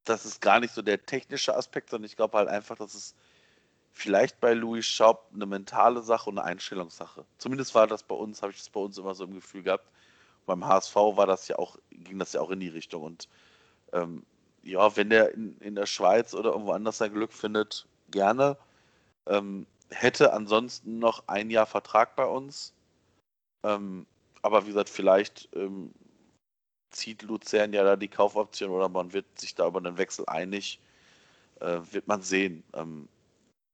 das 0.03 0.25
ist 0.25 0.41
gar 0.41 0.60
nicht 0.60 0.74
so 0.74 0.81
der 0.81 1.05
technische 1.05 1.55
Aspekt, 1.55 1.89
sondern 1.89 2.05
ich 2.05 2.15
glaube 2.15 2.38
halt 2.38 2.50
einfach, 2.50 2.77
dass 2.77 2.93
es 2.93 3.15
vielleicht 3.91 4.39
bei 4.39 4.53
Louis 4.53 4.86
Schaub 4.86 5.29
eine 5.34 5.46
mentale 5.46 6.01
Sache 6.01 6.29
und 6.29 6.39
eine 6.39 6.48
Einstellungssache. 6.48 7.25
Zumindest 7.38 7.75
war 7.75 7.88
das 7.88 8.03
bei 8.03 8.15
uns, 8.15 8.41
habe 8.41 8.51
ich 8.51 8.58
das 8.58 8.70
bei 8.70 8.79
uns 8.79 8.98
immer 8.98 9.13
so 9.13 9.25
im 9.25 9.34
Gefühl 9.34 9.63
gehabt. 9.63 9.88
Beim 10.46 10.65
HSV 10.65 10.96
war 10.96 11.27
das 11.27 11.48
ja 11.48 11.58
auch, 11.60 11.77
ging 11.91 12.17
das 12.17 12.34
ja 12.34 12.41
auch 12.41 12.50
in 12.50 12.60
die 12.60 12.70
Richtung. 12.70 13.03
Und 13.03 13.27
ähm, 13.93 14.25
ja, 14.63 14.96
wenn 14.96 15.10
der 15.10 15.34
in, 15.34 15.58
in 15.60 15.75
der 15.75 15.86
Schweiz 15.86 16.34
oder 16.34 16.51
irgendwo 16.51 16.72
anders 16.72 16.98
sein 16.98 17.13
Glück 17.13 17.34
findet, 17.34 17.88
gerne. 18.10 18.58
Ähm, 19.27 19.67
hätte 19.89 20.34
ansonsten 20.34 21.00
noch 21.00 21.27
ein 21.27 21.50
Jahr 21.50 21.65
Vertrag 21.65 22.15
bei 22.15 22.25
uns. 22.25 22.74
Ähm, 23.63 24.06
aber 24.41 24.63
wie 24.63 24.70
gesagt, 24.70 24.89
vielleicht 24.89 25.50
ähm, 25.53 25.94
zieht 26.91 27.22
Luzern 27.24 27.74
ja 27.74 27.84
da 27.84 27.96
die 27.96 28.08
Kaufoption 28.08 28.72
oder 28.72 28.89
man 28.89 29.13
wird 29.13 29.25
sich 29.39 29.56
da 29.56 29.68
über 29.68 29.80
einen 29.80 29.98
Wechsel 29.98 30.25
einig. 30.27 30.80
Äh, 31.60 31.80
wird 31.91 32.08
man 32.08 32.22
sehen. 32.22 32.63
Ähm, 32.74 33.08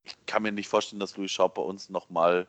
ich 0.04 0.16
kann 0.26 0.44
mir 0.44 0.52
nicht 0.52 0.68
vorstellen, 0.68 1.00
dass 1.00 1.16
Louis 1.18 1.32
Schaub 1.32 1.56
bei 1.56 1.62
uns 1.62 1.90
nochmal 1.90 2.48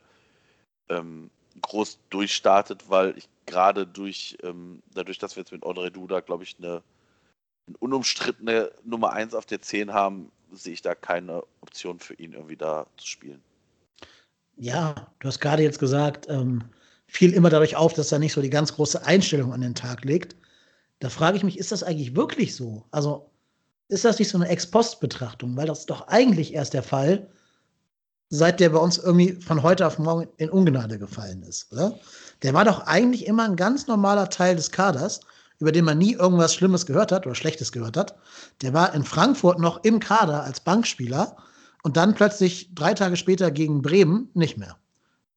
ähm, 0.89 1.31
groß 1.63 1.99
durchstartet, 2.11 2.91
weil 2.91 3.17
ich 3.17 3.29
gerade 3.47 3.87
durch, 3.87 4.37
ähm, 4.43 4.83
dadurch, 4.95 5.19
dass 5.19 5.37
wir 5.37 5.43
jetzt 5.43 5.53
mit 5.53 5.65
Andre 5.65 5.91
Duda, 5.91 6.21
glaube 6.21 6.45
ich, 6.45 6.57
eine, 6.59 6.83
eine, 7.67 7.77
unumstrittene 7.79 8.73
Nummer 8.85 9.13
1 9.13 9.35
auf 9.35 9.47
der 9.47 9.63
10 9.63 9.93
haben, 9.93 10.31
sehe 10.53 10.73
ich 10.73 10.83
da 10.83 10.95
keine 10.95 11.43
Option 11.61 11.99
für 12.01 12.15
ihn 12.15 12.33
irgendwie 12.33 12.57
da 12.57 12.87
zu 12.97 13.07
spielen. 13.07 13.43
Ja, 14.57 14.95
du 15.21 15.29
hast 15.29 15.41
gerade 15.41 15.63
jetzt 15.63 15.79
gesagt, 15.79 16.29
ähm, 16.29 16.65
fiel 17.09 17.33
immer 17.33 17.51
dadurch 17.51 17.75
auf, 17.75 17.95
dass 17.95 18.13
er 18.13 18.21
nicht 18.21 18.35
so 18.35 18.43
die 18.43 18.51
ganz 18.51 18.75
große 18.75 19.05
Einstellung 19.05 19.53
an 19.53 19.63
den 19.63 19.75
Tag 19.75 20.05
legt. 20.05 20.37
Da 21.01 21.09
frage 21.09 21.37
ich 21.37 21.43
mich, 21.43 21.59
ist 21.59 21.73
das 21.73 21.83
eigentlich 21.83 22.15
wirklich 22.15 22.55
so? 22.55 22.85
Also 22.91 23.31
ist 23.89 24.05
das 24.05 24.19
nicht 24.19 24.29
so 24.29 24.39
eine 24.39 24.49
Ex-Post-Betrachtung? 24.49 25.57
Weil 25.57 25.67
das 25.67 25.81
ist 25.81 25.91
doch 25.91 26.07
eigentlich 26.09 26.55
erst 26.55 26.75
der 26.75 26.83
Fall, 26.83 27.29
seit 28.29 28.61
der 28.61 28.71
bei 28.71 28.79
uns 28.79 28.99
irgendwie 28.99 29.33
von 29.41 29.63
heute 29.63 29.87
auf 29.87 29.99
morgen 29.99 30.29
in 30.37 30.51
Ungnade 30.51 30.99
gefallen 30.99 31.43
ist, 31.43 31.73
oder? 31.73 31.99
Der 32.43 32.53
war 32.53 32.67
doch 32.67 32.81
eigentlich 32.87 33.27
immer 33.27 33.45
ein 33.45 33.57
ganz 33.57 33.87
normaler 33.87 34.29
Teil 34.29 34.55
des 34.55 34.71
Kaders, 34.71 35.21
über 35.59 35.73
den 35.73 35.87
man 35.87 35.99
nie 35.99 36.13
irgendwas 36.13 36.55
Schlimmes 36.55 36.85
gehört 36.85 37.11
hat 37.11 37.27
oder 37.27 37.35
Schlechtes 37.35 37.73
gehört 37.73 37.97
hat. 37.97 38.17
Der 38.61 38.75
war 38.75 38.95
in 38.95 39.05
Frankfurt 39.05 39.59
noch 39.59 39.83
im 39.83 39.99
Kader 39.99 40.45
als 40.45 40.61
Bankspieler 40.61 41.37
und 41.83 41.97
dann 41.97 42.15
plötzlich 42.15 42.75
drei 42.75 42.93
Tage 42.93 43.17
später 43.17 43.51
gegen 43.51 43.81
Bremen 43.83 44.29
nicht 44.35 44.59
mehr. 44.59 44.77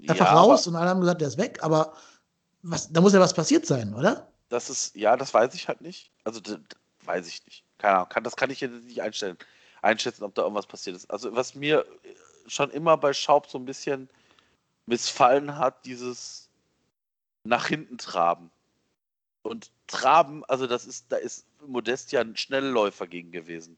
Einfach 0.08 0.28
ja, 0.28 0.34
raus 0.34 0.68
und 0.68 0.76
alle 0.76 0.90
haben 0.90 1.02
gesagt, 1.02 1.22
der 1.22 1.28
ist 1.28 1.38
weg, 1.38 1.60
aber 1.62 1.94
was, 2.64 2.92
da 2.92 3.02
muss 3.02 3.14
ja 3.14 3.20
was 3.20 3.34
passiert 3.34 3.66
sein, 3.66 3.94
oder? 3.94 4.32
Das 4.50 4.70
ist, 4.70 4.96
ja, 4.96 5.16
das 5.16 5.34
weiß 5.34 5.54
ich 5.54 5.68
halt 5.68 5.82
nicht. 5.82 6.12
Also, 6.24 6.42
weiß 7.04 7.28
ich 7.28 7.46
nicht. 7.46 7.64
Keine 7.78 7.96
Ahnung, 7.96 8.10
kann, 8.10 8.24
das 8.24 8.36
kann 8.36 8.50
ich 8.50 8.62
jetzt 8.62 8.84
nicht 8.84 9.02
einstellen, 9.02 9.38
einschätzen, 9.82 10.24
ob 10.24 10.36
da 10.36 10.44
irgendwas 10.44 10.68
passiert 10.68 10.96
ist. 10.96 11.10
Also, 11.10 11.36
was 11.36 11.56
mir 11.56 11.86
schon 12.48 12.70
immer 12.72 12.98
bei 12.98 13.14
Schaub 13.14 13.48
so 13.48 13.58
ein 13.58 13.66
bisschen 13.66 14.10
missfallen 14.86 15.58
hat, 15.58 15.86
dieses 15.86 16.50
nach 17.44 17.68
hinten 17.68 17.98
traben. 17.98 18.52
Und 19.44 19.72
traben, 19.88 20.44
also 20.46 20.68
das 20.68 20.86
ist, 20.86 21.06
da 21.10 21.18
ist 21.18 21.46
Modest 21.66 22.12
ja 22.12 22.22
ein 22.22 22.36
Schnellläufer 22.38 23.08
gegen 23.08 23.32
gewesen. 23.32 23.78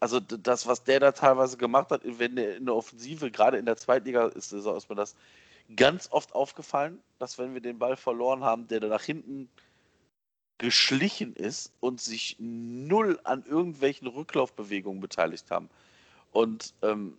Also 0.00 0.20
das, 0.20 0.66
was 0.66 0.84
der 0.84 1.00
da 1.00 1.12
teilweise 1.12 1.56
gemacht 1.56 1.90
hat, 1.90 2.02
wenn 2.04 2.36
der 2.36 2.56
in 2.56 2.66
der 2.66 2.74
Offensive, 2.74 3.30
gerade 3.30 3.58
in 3.58 3.66
der 3.66 3.76
Zweitliga 3.76 4.26
ist, 4.28 4.52
ist 4.52 4.88
mir 4.88 4.94
das 4.94 5.14
ganz 5.74 6.08
oft 6.12 6.34
aufgefallen, 6.34 7.02
dass 7.18 7.38
wenn 7.38 7.54
wir 7.54 7.60
den 7.60 7.78
Ball 7.78 7.96
verloren 7.96 8.44
haben, 8.44 8.68
der 8.68 8.80
da 8.80 8.88
nach 8.88 9.02
hinten 9.02 9.48
geschlichen 10.58 11.34
ist 11.34 11.72
und 11.80 12.00
sich 12.00 12.36
null 12.38 13.20
an 13.24 13.44
irgendwelchen 13.44 14.06
Rücklaufbewegungen 14.06 15.00
beteiligt 15.00 15.50
haben. 15.50 15.68
Und 16.32 16.74
ähm, 16.82 17.16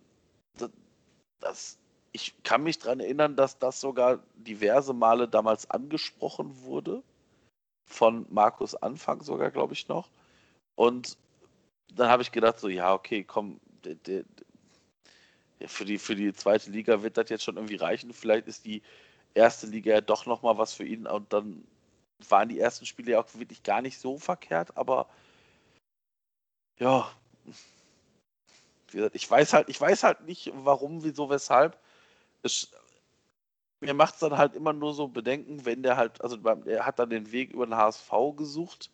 das, 1.40 1.78
ich 2.12 2.34
kann 2.42 2.62
mich 2.62 2.78
daran 2.78 3.00
erinnern, 3.00 3.36
dass 3.36 3.58
das 3.58 3.80
sogar 3.80 4.20
diverse 4.34 4.92
Male 4.92 5.28
damals 5.28 5.70
angesprochen 5.70 6.62
wurde. 6.62 7.02
Von 7.86 8.26
Markus 8.30 8.74
Anfang 8.74 9.22
sogar, 9.22 9.50
glaube 9.50 9.74
ich, 9.74 9.88
noch. 9.88 10.10
Und 10.74 11.16
dann 11.94 12.10
habe 12.10 12.22
ich 12.22 12.32
gedacht, 12.32 12.58
so, 12.58 12.68
ja, 12.68 12.92
okay, 12.92 13.24
komm, 13.24 13.60
der, 13.84 13.94
der, 13.94 14.24
für, 15.66 15.84
die, 15.84 15.98
für 15.98 16.14
die 16.14 16.32
zweite 16.32 16.70
Liga 16.70 17.02
wird 17.02 17.16
das 17.16 17.30
jetzt 17.30 17.44
schon 17.44 17.56
irgendwie 17.56 17.76
reichen. 17.76 18.12
Vielleicht 18.12 18.46
ist 18.46 18.64
die 18.64 18.82
erste 19.34 19.66
Liga 19.66 19.92
ja 19.92 20.00
doch 20.00 20.26
nochmal 20.26 20.58
was 20.58 20.74
für 20.74 20.84
ihn. 20.84 21.06
Und 21.06 21.32
dann 21.32 21.64
waren 22.28 22.48
die 22.48 22.60
ersten 22.60 22.86
Spiele 22.86 23.12
ja 23.12 23.20
auch 23.20 23.34
wirklich 23.34 23.62
gar 23.62 23.82
nicht 23.82 23.98
so 23.98 24.18
verkehrt, 24.18 24.76
aber 24.76 25.08
ja, 26.78 27.10
ich 29.12 29.30
weiß 29.30 29.52
halt, 29.52 29.68
ich 29.68 29.80
weiß 29.80 30.02
halt 30.02 30.22
nicht, 30.22 30.50
warum, 30.54 31.04
wieso, 31.04 31.28
weshalb. 31.28 31.78
Es, 32.42 32.70
mir 33.80 33.94
macht 33.94 34.14
es 34.14 34.20
dann 34.20 34.38
halt 34.38 34.54
immer 34.54 34.72
nur 34.72 34.94
so 34.94 35.08
Bedenken, 35.08 35.64
wenn 35.64 35.82
der 35.82 35.96
halt, 35.96 36.20
also 36.22 36.38
er 36.66 36.86
hat 36.86 36.98
dann 36.98 37.10
den 37.10 37.30
Weg 37.32 37.52
über 37.52 37.66
den 37.66 37.76
HSV 37.76 38.10
gesucht, 38.36 38.90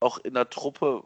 auch 0.00 0.18
in 0.18 0.34
der 0.34 0.50
Truppe, 0.50 1.04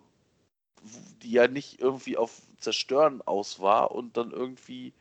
die 1.22 1.32
ja 1.32 1.48
nicht 1.48 1.80
irgendwie 1.80 2.16
auf 2.16 2.42
Zerstören 2.58 3.22
aus 3.22 3.60
war 3.60 3.92
und 3.92 4.16
dann 4.16 4.30
irgendwie 4.30 4.92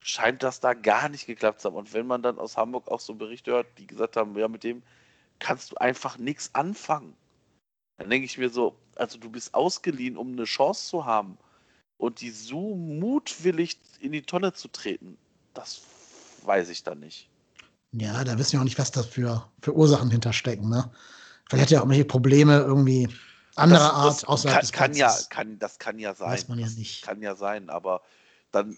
scheint 0.00 0.42
das 0.42 0.60
da 0.60 0.74
gar 0.74 1.08
nicht 1.08 1.26
geklappt 1.26 1.60
zu 1.60 1.68
haben. 1.68 1.76
Und 1.76 1.92
wenn 1.92 2.06
man 2.06 2.22
dann 2.22 2.38
aus 2.38 2.56
Hamburg 2.56 2.88
auch 2.88 3.00
so 3.00 3.14
Berichte 3.14 3.52
hört, 3.52 3.66
die 3.78 3.86
gesagt 3.86 4.16
haben, 4.16 4.36
ja, 4.36 4.48
mit 4.48 4.64
dem 4.64 4.82
kannst 5.38 5.72
du 5.72 5.76
einfach 5.76 6.18
nichts 6.18 6.54
anfangen. 6.54 7.14
Dann 7.98 8.10
denke 8.10 8.26
ich 8.26 8.38
mir 8.38 8.50
so, 8.50 8.76
also 8.96 9.18
du 9.18 9.30
bist 9.30 9.54
ausgeliehen, 9.54 10.16
um 10.16 10.32
eine 10.32 10.44
Chance 10.44 10.88
zu 10.88 11.04
haben 11.04 11.38
und 11.98 12.20
die 12.20 12.30
so 12.30 12.74
mutwillig 12.74 13.78
in 14.00 14.12
die 14.12 14.22
Tonne 14.22 14.52
zu 14.52 14.68
treten, 14.68 15.16
das 15.54 15.82
weiß 16.44 16.68
ich 16.70 16.82
dann 16.82 17.00
nicht. 17.00 17.28
Ja, 17.92 18.24
da 18.24 18.38
wissen 18.38 18.54
wir 18.54 18.60
auch 18.60 18.64
nicht, 18.64 18.78
was 18.78 18.90
das 18.90 19.06
für, 19.06 19.46
für 19.60 19.76
Ursachen 19.76 20.10
hinterstecken. 20.10 20.68
Ne? 20.68 20.90
Vielleicht 21.48 21.66
hat 21.66 21.72
er 21.72 21.78
auch 21.78 21.82
irgendwelche 21.82 22.06
Probleme 22.06 22.58
irgendwie 22.58 23.08
anderer 23.56 23.80
das, 23.80 23.92
Art 23.92 24.12
das 24.12 24.24
außerhalb 24.24 24.54
kann, 24.54 24.60
des 24.60 24.72
kann 24.72 24.94
ja, 24.94 25.18
kann, 25.30 25.58
Das 25.58 25.78
kann 25.78 25.98
ja 25.98 26.14
sein. 26.14 26.30
Weiß 26.30 26.48
man 26.48 26.58
ja 26.58 26.68
nicht. 26.68 27.02
Das 27.02 27.08
kann 27.08 27.22
ja 27.22 27.34
sein, 27.34 27.70
aber 27.70 28.02
dann, 28.50 28.76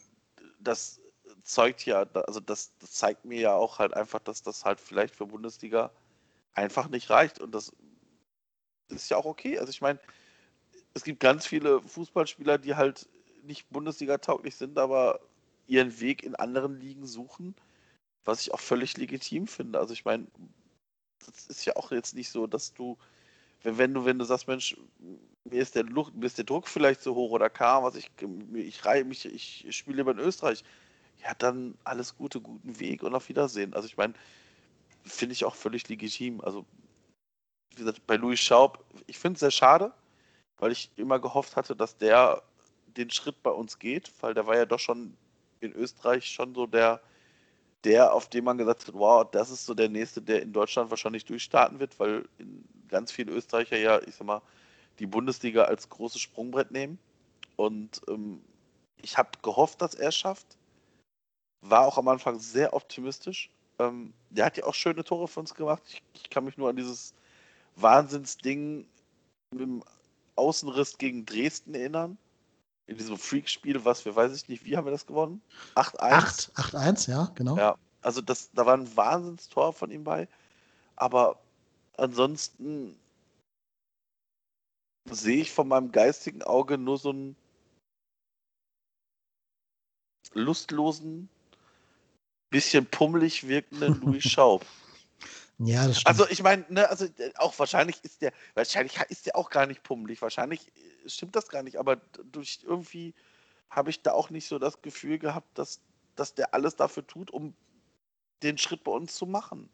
das 0.60 1.00
zeugt 1.42 1.84
ja, 1.84 2.06
also 2.26 2.40
das, 2.40 2.72
das 2.78 2.92
zeigt 2.92 3.24
mir 3.24 3.40
ja 3.40 3.54
auch 3.54 3.78
halt 3.78 3.94
einfach, 3.94 4.20
dass 4.20 4.42
das 4.42 4.64
halt 4.64 4.80
vielleicht 4.80 5.14
für 5.14 5.26
Bundesliga 5.26 5.90
einfach 6.54 6.88
nicht 6.88 7.10
reicht. 7.10 7.38
Und 7.40 7.52
das 7.54 7.72
ist 8.88 9.10
ja 9.10 9.16
auch 9.16 9.26
okay. 9.26 9.58
Also 9.58 9.70
ich 9.70 9.80
meine, 9.80 9.98
es 10.94 11.04
gibt 11.04 11.20
ganz 11.20 11.46
viele 11.46 11.80
Fußballspieler, 11.82 12.58
die 12.58 12.74
halt 12.74 13.08
nicht 13.42 13.68
Bundesliga-tauglich 13.70 14.56
sind, 14.56 14.78
aber 14.78 15.20
ihren 15.66 16.00
Weg 16.00 16.22
in 16.22 16.34
anderen 16.34 16.80
Ligen 16.80 17.06
suchen, 17.06 17.54
was 18.24 18.40
ich 18.40 18.54
auch 18.54 18.60
völlig 18.60 18.96
legitim 18.96 19.46
finde. 19.46 19.78
Also 19.78 19.92
ich 19.92 20.04
meine, 20.04 20.26
das 21.26 21.46
ist 21.46 21.64
ja 21.64 21.76
auch 21.76 21.90
jetzt 21.90 22.14
nicht 22.14 22.30
so, 22.30 22.46
dass 22.46 22.72
du, 22.72 22.96
wenn, 23.64 23.78
wenn 23.78 23.94
du, 23.94 24.04
wenn 24.04 24.18
du 24.18 24.24
sagst, 24.24 24.46
Mensch, 24.46 24.76
mir 25.44 25.60
ist 25.60 25.74
der 25.74 25.84
Luft, 25.84 26.14
mir 26.14 26.26
ist 26.26 26.38
der 26.38 26.44
Druck 26.44 26.68
vielleicht 26.68 27.02
zu 27.02 27.14
hoch 27.14 27.32
oder 27.32 27.50
kam, 27.50 27.82
was 27.82 27.96
ich, 27.96 28.10
ich 28.54 28.84
reihe 28.84 29.04
mich, 29.04 29.26
ich 29.26 29.66
spiele 29.76 29.98
lieber 29.98 30.12
in 30.12 30.18
Österreich, 30.18 30.62
ja, 31.22 31.34
dann 31.34 31.76
alles 31.84 32.16
Gute, 32.16 32.40
guten 32.40 32.78
Weg 32.78 33.02
und 33.02 33.14
auf 33.14 33.28
Wiedersehen. 33.28 33.74
Also 33.74 33.86
ich 33.86 33.96
meine, 33.96 34.14
finde 35.04 35.32
ich 35.32 35.44
auch 35.44 35.54
völlig 35.54 35.88
legitim. 35.88 36.40
Also, 36.40 36.64
wie 37.70 37.76
gesagt, 37.76 38.06
bei 38.06 38.16
Louis 38.16 38.40
Schaub, 38.40 38.84
ich 39.06 39.18
finde 39.18 39.34
es 39.34 39.40
sehr 39.40 39.50
schade, 39.50 39.92
weil 40.58 40.72
ich 40.72 40.90
immer 40.96 41.18
gehofft 41.18 41.56
hatte, 41.56 41.74
dass 41.74 41.96
der 41.96 42.42
den 42.86 43.10
Schritt 43.10 43.42
bei 43.42 43.50
uns 43.50 43.78
geht, 43.78 44.12
weil 44.20 44.34
der 44.34 44.46
war 44.46 44.56
ja 44.56 44.66
doch 44.66 44.78
schon 44.78 45.16
in 45.60 45.72
Österreich 45.72 46.26
schon 46.26 46.54
so 46.54 46.66
der, 46.66 47.00
der, 47.84 48.12
auf 48.12 48.28
dem 48.28 48.44
man 48.44 48.58
gesagt 48.58 48.86
hat, 48.86 48.94
wow, 48.94 49.28
das 49.30 49.50
ist 49.50 49.66
so 49.66 49.74
der 49.74 49.88
nächste, 49.88 50.22
der 50.22 50.42
in 50.42 50.52
Deutschland 50.52 50.90
wahrscheinlich 50.90 51.24
durchstarten 51.24 51.80
wird, 51.80 51.98
weil 51.98 52.28
ganz 52.88 53.12
viele 53.12 53.32
Österreicher 53.32 53.76
ja, 53.76 54.00
ich 54.02 54.14
sag 54.14 54.26
mal, 54.26 54.42
die 54.98 55.06
Bundesliga 55.06 55.64
als 55.64 55.88
großes 55.88 56.20
Sprungbrett 56.20 56.70
nehmen. 56.70 56.98
Und 57.56 58.00
ähm, 58.08 58.42
ich 59.02 59.18
habe 59.18 59.30
gehofft, 59.42 59.82
dass 59.82 59.94
er 59.94 60.08
es 60.08 60.16
schafft. 60.16 60.56
War 61.60 61.86
auch 61.86 61.98
am 61.98 62.08
Anfang 62.08 62.38
sehr 62.38 62.74
optimistisch. 62.74 63.50
Ähm, 63.78 64.12
der 64.30 64.46
hat 64.46 64.56
ja 64.56 64.64
auch 64.64 64.74
schöne 64.74 65.04
Tore 65.04 65.28
für 65.28 65.40
uns 65.40 65.54
gemacht. 65.54 65.82
Ich, 65.88 66.02
ich 66.14 66.30
kann 66.30 66.44
mich 66.44 66.56
nur 66.56 66.68
an 66.68 66.76
dieses 66.76 67.14
Wahnsinnsding 67.76 68.86
mit 69.50 69.60
dem 69.60 69.84
Außenriss 70.36 70.98
gegen 70.98 71.24
Dresden 71.26 71.74
erinnern 71.74 72.18
in 72.86 72.98
diesem 72.98 73.16
Freak-Spiel, 73.16 73.84
was 73.84 74.04
wir, 74.04 74.14
weiß 74.14 74.34
ich 74.34 74.48
nicht, 74.48 74.64
wie 74.64 74.76
haben 74.76 74.84
wir 74.84 74.90
das 74.90 75.06
gewonnen? 75.06 75.40
8-1? 75.74 76.52
8-1, 76.54 77.10
ja, 77.10 77.30
genau. 77.34 77.56
Ja, 77.56 77.76
also 78.02 78.20
das, 78.20 78.50
da 78.52 78.66
war 78.66 78.76
ein 78.76 78.96
Wahnsinnstor 78.96 79.72
von 79.72 79.90
ihm 79.90 80.04
bei. 80.04 80.28
Aber 80.96 81.38
ansonsten 81.96 82.98
sehe 85.10 85.42
ich 85.42 85.52
von 85.52 85.68
meinem 85.68 85.92
geistigen 85.92 86.42
Auge 86.42 86.78
nur 86.78 86.98
so 86.98 87.10
einen 87.10 87.36
lustlosen, 90.32 91.28
bisschen 92.50 92.86
pummelig 92.86 93.46
wirkenden 93.48 94.00
Louis 94.00 94.24
Schaub. 94.24 94.64
Ja, 95.58 95.86
das 95.86 96.00
stimmt. 96.00 96.06
Also 96.08 96.28
ich 96.30 96.42
meine, 96.42 96.64
ne, 96.68 96.88
also 96.88 97.04
äh, 97.04 97.32
auch 97.36 97.58
wahrscheinlich 97.58 98.02
ist 98.02 98.22
der, 98.22 98.32
wahrscheinlich 98.54 98.98
ist 99.08 99.26
der 99.26 99.36
auch 99.36 99.50
gar 99.50 99.66
nicht 99.66 99.82
pummelig. 99.82 100.20
Wahrscheinlich 100.20 100.68
äh, 100.68 101.08
stimmt 101.08 101.36
das 101.36 101.48
gar 101.48 101.62
nicht, 101.62 101.76
aber 101.78 101.96
durch 102.32 102.60
irgendwie 102.64 103.14
habe 103.70 103.90
ich 103.90 104.02
da 104.02 104.12
auch 104.12 104.30
nicht 104.30 104.48
so 104.48 104.58
das 104.58 104.82
Gefühl 104.82 105.18
gehabt, 105.18 105.58
dass, 105.58 105.80
dass 106.16 106.34
der 106.34 106.54
alles 106.54 106.76
dafür 106.76 107.06
tut, 107.06 107.30
um 107.30 107.54
den 108.42 108.58
Schritt 108.58 108.84
bei 108.84 108.92
uns 108.92 109.14
zu 109.14 109.26
machen. 109.26 109.68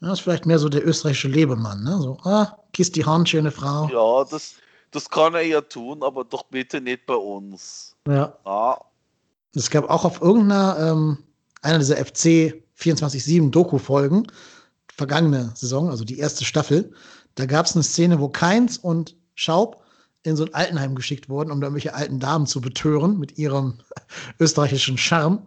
Ja, 0.00 0.08
das 0.08 0.18
ist 0.18 0.24
vielleicht 0.24 0.46
mehr 0.46 0.58
so 0.58 0.68
der 0.68 0.86
österreichische 0.86 1.28
Lebemann, 1.28 1.82
ne? 1.82 1.98
So, 2.00 2.18
ah, 2.24 2.56
kiss 2.72 2.90
die 2.90 3.04
Hand, 3.04 3.28
schöne 3.28 3.50
Frau. 3.50 3.88
Ja, 3.88 4.24
das, 4.30 4.54
das 4.90 5.08
kann 5.08 5.34
er 5.34 5.42
ja 5.42 5.60
tun, 5.60 6.02
aber 6.02 6.24
doch 6.24 6.44
bitte 6.44 6.80
nicht 6.80 7.06
bei 7.06 7.14
uns. 7.14 7.94
Ja. 8.06 8.34
ja. 8.44 8.78
Es 9.54 9.70
gab 9.70 9.90
auch 9.90 10.04
auf 10.04 10.20
irgendeiner, 10.20 10.78
ähm, 10.78 11.18
einer 11.62 11.78
dieser 11.78 11.96
FC 11.96 12.62
24-7 12.78 13.50
Doku-Folgen, 13.50 14.26
vergangene 14.94 15.52
Saison, 15.54 15.90
also 15.90 16.04
die 16.04 16.18
erste 16.18 16.44
Staffel, 16.44 16.92
da 17.34 17.46
gab 17.46 17.66
es 17.66 17.74
eine 17.74 17.82
Szene, 17.82 18.20
wo 18.20 18.28
Keins 18.28 18.78
und 18.78 19.16
Schaub 19.34 19.82
in 20.22 20.36
so 20.36 20.44
ein 20.44 20.54
Altenheim 20.54 20.94
geschickt 20.94 21.28
wurden, 21.28 21.50
um 21.50 21.60
da 21.60 21.66
irgendwelche 21.66 21.94
alten 21.94 22.20
Damen 22.20 22.46
zu 22.46 22.60
betören 22.60 23.18
mit 23.18 23.38
ihrem 23.38 23.78
österreichischen 24.38 24.98
Charme. 24.98 25.46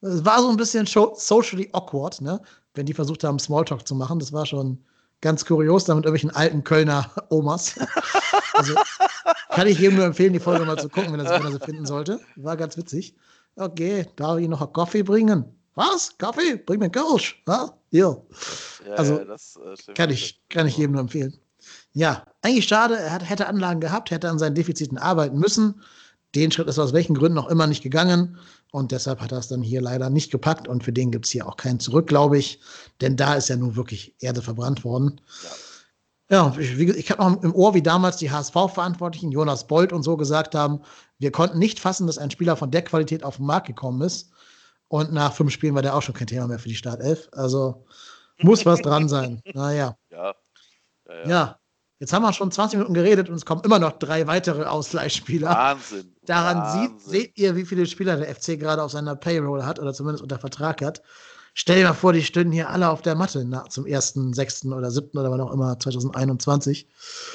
es 0.00 0.24
war 0.24 0.40
so 0.40 0.48
ein 0.50 0.56
bisschen 0.56 0.86
socially 0.86 1.68
awkward, 1.72 2.20
ne? 2.20 2.40
Wenn 2.76 2.86
die 2.86 2.94
versucht 2.94 3.24
haben, 3.24 3.38
Smalltalk 3.38 3.86
zu 3.86 3.94
machen. 3.94 4.18
Das 4.18 4.32
war 4.32 4.46
schon 4.46 4.78
ganz 5.20 5.44
kurios, 5.44 5.84
da 5.84 5.94
mit 5.94 6.04
irgendwelchen 6.04 6.36
alten 6.36 6.62
Kölner 6.62 7.10
Omas. 7.30 7.74
Also 8.52 8.74
kann 9.50 9.66
ich 9.66 9.78
jedem 9.78 9.96
nur 9.96 10.04
empfehlen, 10.04 10.32
die 10.32 10.38
Folge 10.38 10.64
mal 10.64 10.78
zu 10.78 10.88
gucken, 10.88 11.12
wenn 11.12 11.20
er, 11.20 11.30
wenn 11.30 11.46
er 11.46 11.58
sie 11.58 11.64
finden 11.64 11.86
sollte. 11.86 12.20
War 12.36 12.56
ganz 12.56 12.76
witzig. 12.76 13.16
Okay, 13.56 14.06
darf 14.16 14.38
ich 14.38 14.48
noch 14.48 14.60
einen 14.60 14.72
Kaffee 14.72 15.02
bringen? 15.02 15.44
Was? 15.74 16.16
Kaffee? 16.18 16.56
Bring 16.56 16.80
mir 16.80 16.90
Kölsch. 16.90 17.42
Ja. 17.46 17.70
Ja, 18.86 18.92
also, 18.94 19.24
das, 19.24 19.58
äh, 19.88 19.92
kann, 19.94 20.10
ich, 20.10 20.42
kann 20.50 20.66
ich 20.66 20.76
jedem 20.76 20.92
nur 20.92 21.00
empfehlen. 21.00 21.38
Ja, 21.92 22.24
eigentlich 22.42 22.66
schade. 22.66 22.96
Er 22.98 23.12
hat, 23.12 23.28
hätte 23.28 23.46
Anlagen 23.46 23.80
gehabt, 23.80 24.10
hätte 24.10 24.28
an 24.28 24.38
seinen 24.38 24.54
Defiziten 24.54 24.98
arbeiten 24.98 25.38
müssen. 25.38 25.80
Den 26.34 26.50
Schritt 26.50 26.68
ist 26.68 26.78
aus 26.78 26.92
welchen 26.92 27.14
Gründen 27.14 27.38
auch 27.38 27.48
immer 27.48 27.66
nicht 27.66 27.82
gegangen. 27.82 28.38
Und 28.76 28.92
deshalb 28.92 29.22
hat 29.22 29.32
er 29.32 29.38
es 29.38 29.48
dann 29.48 29.62
hier 29.62 29.80
leider 29.80 30.10
nicht 30.10 30.30
gepackt. 30.30 30.68
Und 30.68 30.84
für 30.84 30.92
den 30.92 31.10
gibt 31.10 31.24
es 31.24 31.30
hier 31.30 31.48
auch 31.48 31.56
keinen 31.56 31.80
zurück, 31.80 32.08
glaube 32.08 32.36
ich. 32.36 32.60
Denn 33.00 33.16
da 33.16 33.32
ist 33.32 33.48
ja 33.48 33.56
nun 33.56 33.74
wirklich 33.74 34.14
Erde 34.20 34.42
verbrannt 34.42 34.84
worden. 34.84 35.18
Ja. 35.42 35.50
Ja, 36.28 36.56
ich, 36.58 36.78
ich 36.78 37.10
habe 37.10 37.22
noch 37.22 37.42
im 37.42 37.54
Ohr, 37.54 37.72
wie 37.72 37.80
damals 37.80 38.18
die 38.18 38.30
HSV-Verantwortlichen, 38.30 39.32
Jonas 39.32 39.66
Bold 39.66 39.94
und 39.94 40.02
so 40.02 40.18
gesagt 40.18 40.54
haben, 40.54 40.82
wir 41.18 41.32
konnten 41.32 41.58
nicht 41.58 41.80
fassen, 41.80 42.06
dass 42.06 42.18
ein 42.18 42.30
Spieler 42.30 42.54
von 42.54 42.70
der 42.70 42.82
Qualität 42.82 43.24
auf 43.24 43.36
den 43.36 43.46
Markt 43.46 43.66
gekommen 43.66 44.02
ist. 44.02 44.30
Und 44.88 45.10
nach 45.10 45.32
fünf 45.32 45.52
Spielen 45.52 45.74
war 45.74 45.80
der 45.82 45.96
auch 45.96 46.02
schon 46.02 46.14
kein 46.14 46.26
Thema 46.26 46.46
mehr 46.46 46.58
für 46.58 46.68
die 46.68 46.74
Startelf. 46.74 47.30
Also 47.32 47.86
muss 48.42 48.66
was 48.66 48.82
dran 48.82 49.08
sein. 49.08 49.40
Naja. 49.54 49.96
Ja. 50.10 50.34
Ja, 51.06 51.14
ja. 51.14 51.28
ja. 51.28 51.58
Jetzt 51.98 52.12
haben 52.12 52.22
wir 52.22 52.32
schon 52.32 52.50
20 52.50 52.78
Minuten 52.78 52.94
geredet 52.94 53.30
und 53.30 53.36
es 53.36 53.46
kommen 53.46 53.62
immer 53.64 53.78
noch 53.78 53.92
drei 53.92 54.26
weitere 54.26 54.64
Ausleihspieler. 54.64 55.48
Wahnsinn. 55.48 56.12
Daran 56.26 56.58
Wahnsinn. 56.58 56.98
Sieht, 56.98 57.10
seht 57.10 57.38
ihr, 57.38 57.56
wie 57.56 57.64
viele 57.64 57.86
Spieler 57.86 58.16
der 58.16 58.34
FC 58.34 58.58
gerade 58.58 58.82
auf 58.82 58.90
seiner 58.90 59.16
Payroll 59.16 59.64
hat 59.64 59.78
oder 59.78 59.94
zumindest 59.94 60.22
unter 60.22 60.38
Vertrag 60.38 60.82
hat. 60.82 61.02
Stell 61.54 61.78
dir 61.78 61.86
mal 61.88 61.94
vor, 61.94 62.12
die 62.12 62.22
stünden 62.22 62.52
hier 62.52 62.68
alle 62.68 62.90
auf 62.90 63.00
der 63.00 63.14
Matte 63.14 63.42
na, 63.46 63.64
zum 63.70 63.86
ersten, 63.86 64.34
sechsten 64.34 64.74
oder 64.74 64.90
siebten 64.90 65.16
oder 65.16 65.30
wann 65.30 65.40
auch 65.40 65.52
immer 65.52 65.78
2021. 65.78 66.86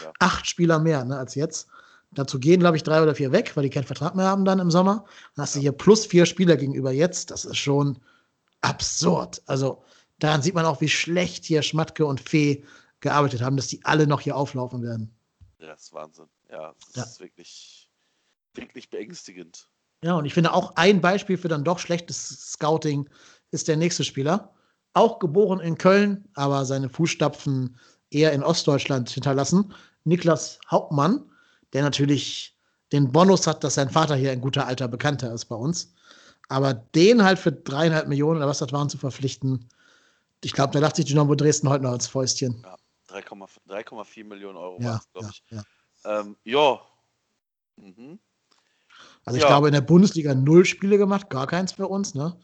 Ja. 0.03 0.11
Acht 0.19 0.45
Spieler 0.45 0.77
mehr 0.77 1.03
ne, 1.05 1.17
als 1.17 1.33
jetzt. 1.33 1.67
Dazu 2.11 2.39
gehen, 2.39 2.59
glaube 2.59 2.77
ich, 2.77 2.83
drei 2.83 3.01
oder 3.01 3.15
vier 3.15 3.31
weg, 3.31 3.53
weil 3.55 3.63
die 3.63 3.71
keinen 3.71 3.85
Vertrag 3.85 4.15
mehr 4.15 4.25
haben 4.25 4.45
dann 4.45 4.59
im 4.59 4.69
Sommer. 4.69 5.05
Dann 5.35 5.43
hast 5.43 5.55
du 5.55 5.59
hier 5.59 5.71
plus 5.71 6.05
vier 6.05 6.27
Spieler 6.27 6.55
gegenüber 6.55 6.91
jetzt. 6.91 7.31
Das 7.31 7.45
ist 7.45 7.57
schon 7.57 7.97
absurd. 8.59 9.41
Also 9.47 9.81
daran 10.19 10.43
sieht 10.43 10.53
man 10.53 10.65
auch, 10.65 10.81
wie 10.81 10.89
schlecht 10.89 11.45
hier 11.45 11.63
Schmatke 11.63 12.05
und 12.05 12.19
Fee 12.19 12.63
gearbeitet 13.01 13.41
haben, 13.41 13.57
dass 13.57 13.67
die 13.67 13.83
alle 13.83 14.07
noch 14.07 14.21
hier 14.21 14.37
auflaufen 14.37 14.81
werden. 14.81 15.13
Ja, 15.59 15.67
das 15.67 15.83
ist 15.83 15.93
Wahnsinn. 15.93 16.27
Ja, 16.49 16.73
das 16.87 16.95
ja. 16.95 17.03
ist 17.03 17.19
wirklich, 17.19 17.89
wirklich 18.53 18.89
beängstigend. 18.89 19.67
Ja, 20.03 20.15
und 20.15 20.25
ich 20.25 20.33
finde 20.33 20.53
auch 20.53 20.75
ein 20.75 21.01
Beispiel 21.01 21.37
für 21.37 21.47
dann 21.47 21.63
doch 21.63 21.79
schlechtes 21.79 22.51
Scouting 22.53 23.07
ist 23.51 23.67
der 23.67 23.77
nächste 23.77 24.03
Spieler. 24.03 24.53
Auch 24.93 25.19
geboren 25.19 25.59
in 25.59 25.77
Köln, 25.77 26.27
aber 26.33 26.65
seine 26.65 26.89
Fußstapfen 26.89 27.77
eher 28.09 28.33
in 28.33 28.43
Ostdeutschland 28.43 29.09
hinterlassen. 29.09 29.73
Niklas 30.03 30.59
Hauptmann, 30.69 31.29
der 31.73 31.83
natürlich 31.83 32.57
den 32.91 33.11
Bonus 33.11 33.47
hat, 33.47 33.63
dass 33.63 33.75
sein 33.75 33.89
Vater 33.89 34.15
hier 34.15 34.31
ein 34.31 34.41
guter 34.41 34.67
alter 34.67 34.87
Bekannter 34.87 35.33
ist 35.33 35.45
bei 35.45 35.55
uns. 35.55 35.93
Aber 36.49 36.73
den 36.73 37.23
halt 37.23 37.39
für 37.39 37.51
dreieinhalb 37.51 38.07
Millionen 38.07 38.37
oder 38.37 38.47
was 38.47 38.59
das 38.59 38.73
waren 38.73 38.89
zu 38.89 38.97
verpflichten, 38.97 39.69
ich 40.43 40.53
glaube, 40.53 40.73
da 40.73 40.79
dachte 40.79 40.97
sich 40.97 41.05
Dynamo 41.05 41.35
Dresden 41.35 41.69
heute 41.69 41.83
noch 41.83 41.91
als 41.91 42.07
Fäustchen. 42.07 42.61
Ja. 42.63 42.75
3,4 43.11 44.23
Millionen 44.23 44.57
Euro 44.57 44.81
ja, 44.81 45.01
glaube 45.13 45.29
ich. 45.31 45.43
Ja. 45.49 45.63
Ähm, 46.05 46.37
ja. 46.43 46.81
Mhm. 47.77 48.19
Also 49.25 49.39
ich 49.39 49.45
glaube, 49.45 49.67
in 49.67 49.73
der 49.73 49.81
Bundesliga 49.81 50.33
null 50.33 50.65
Spiele 50.65 50.97
gemacht, 50.97 51.29
gar 51.29 51.47
keins 51.47 51.73
für 51.73 51.87
uns, 51.87 52.15
ne? 52.15 52.39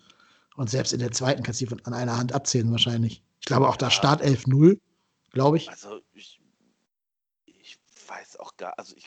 Und 0.56 0.70
selbst 0.70 0.94
in 0.94 1.00
der 1.00 1.12
zweiten 1.12 1.44
kannst 1.44 1.62
du 1.62 1.68
an 1.84 1.94
einer 1.94 2.18
Hand 2.18 2.34
abzählen 2.34 2.72
wahrscheinlich. 2.72 3.24
Ich 3.40 3.46
glaube 3.46 3.68
auch 3.68 3.78
da 3.78 3.92
Startelf 3.92 4.48
0, 4.48 4.80
glaube 5.32 5.58
ich. 5.58 5.70
Also 5.70 6.02
ich, 6.14 6.42
ich 7.46 7.80
weiß 8.08 8.40
auch 8.40 8.58
gar, 8.58 8.78
also 8.78 8.96
ich 8.96 9.06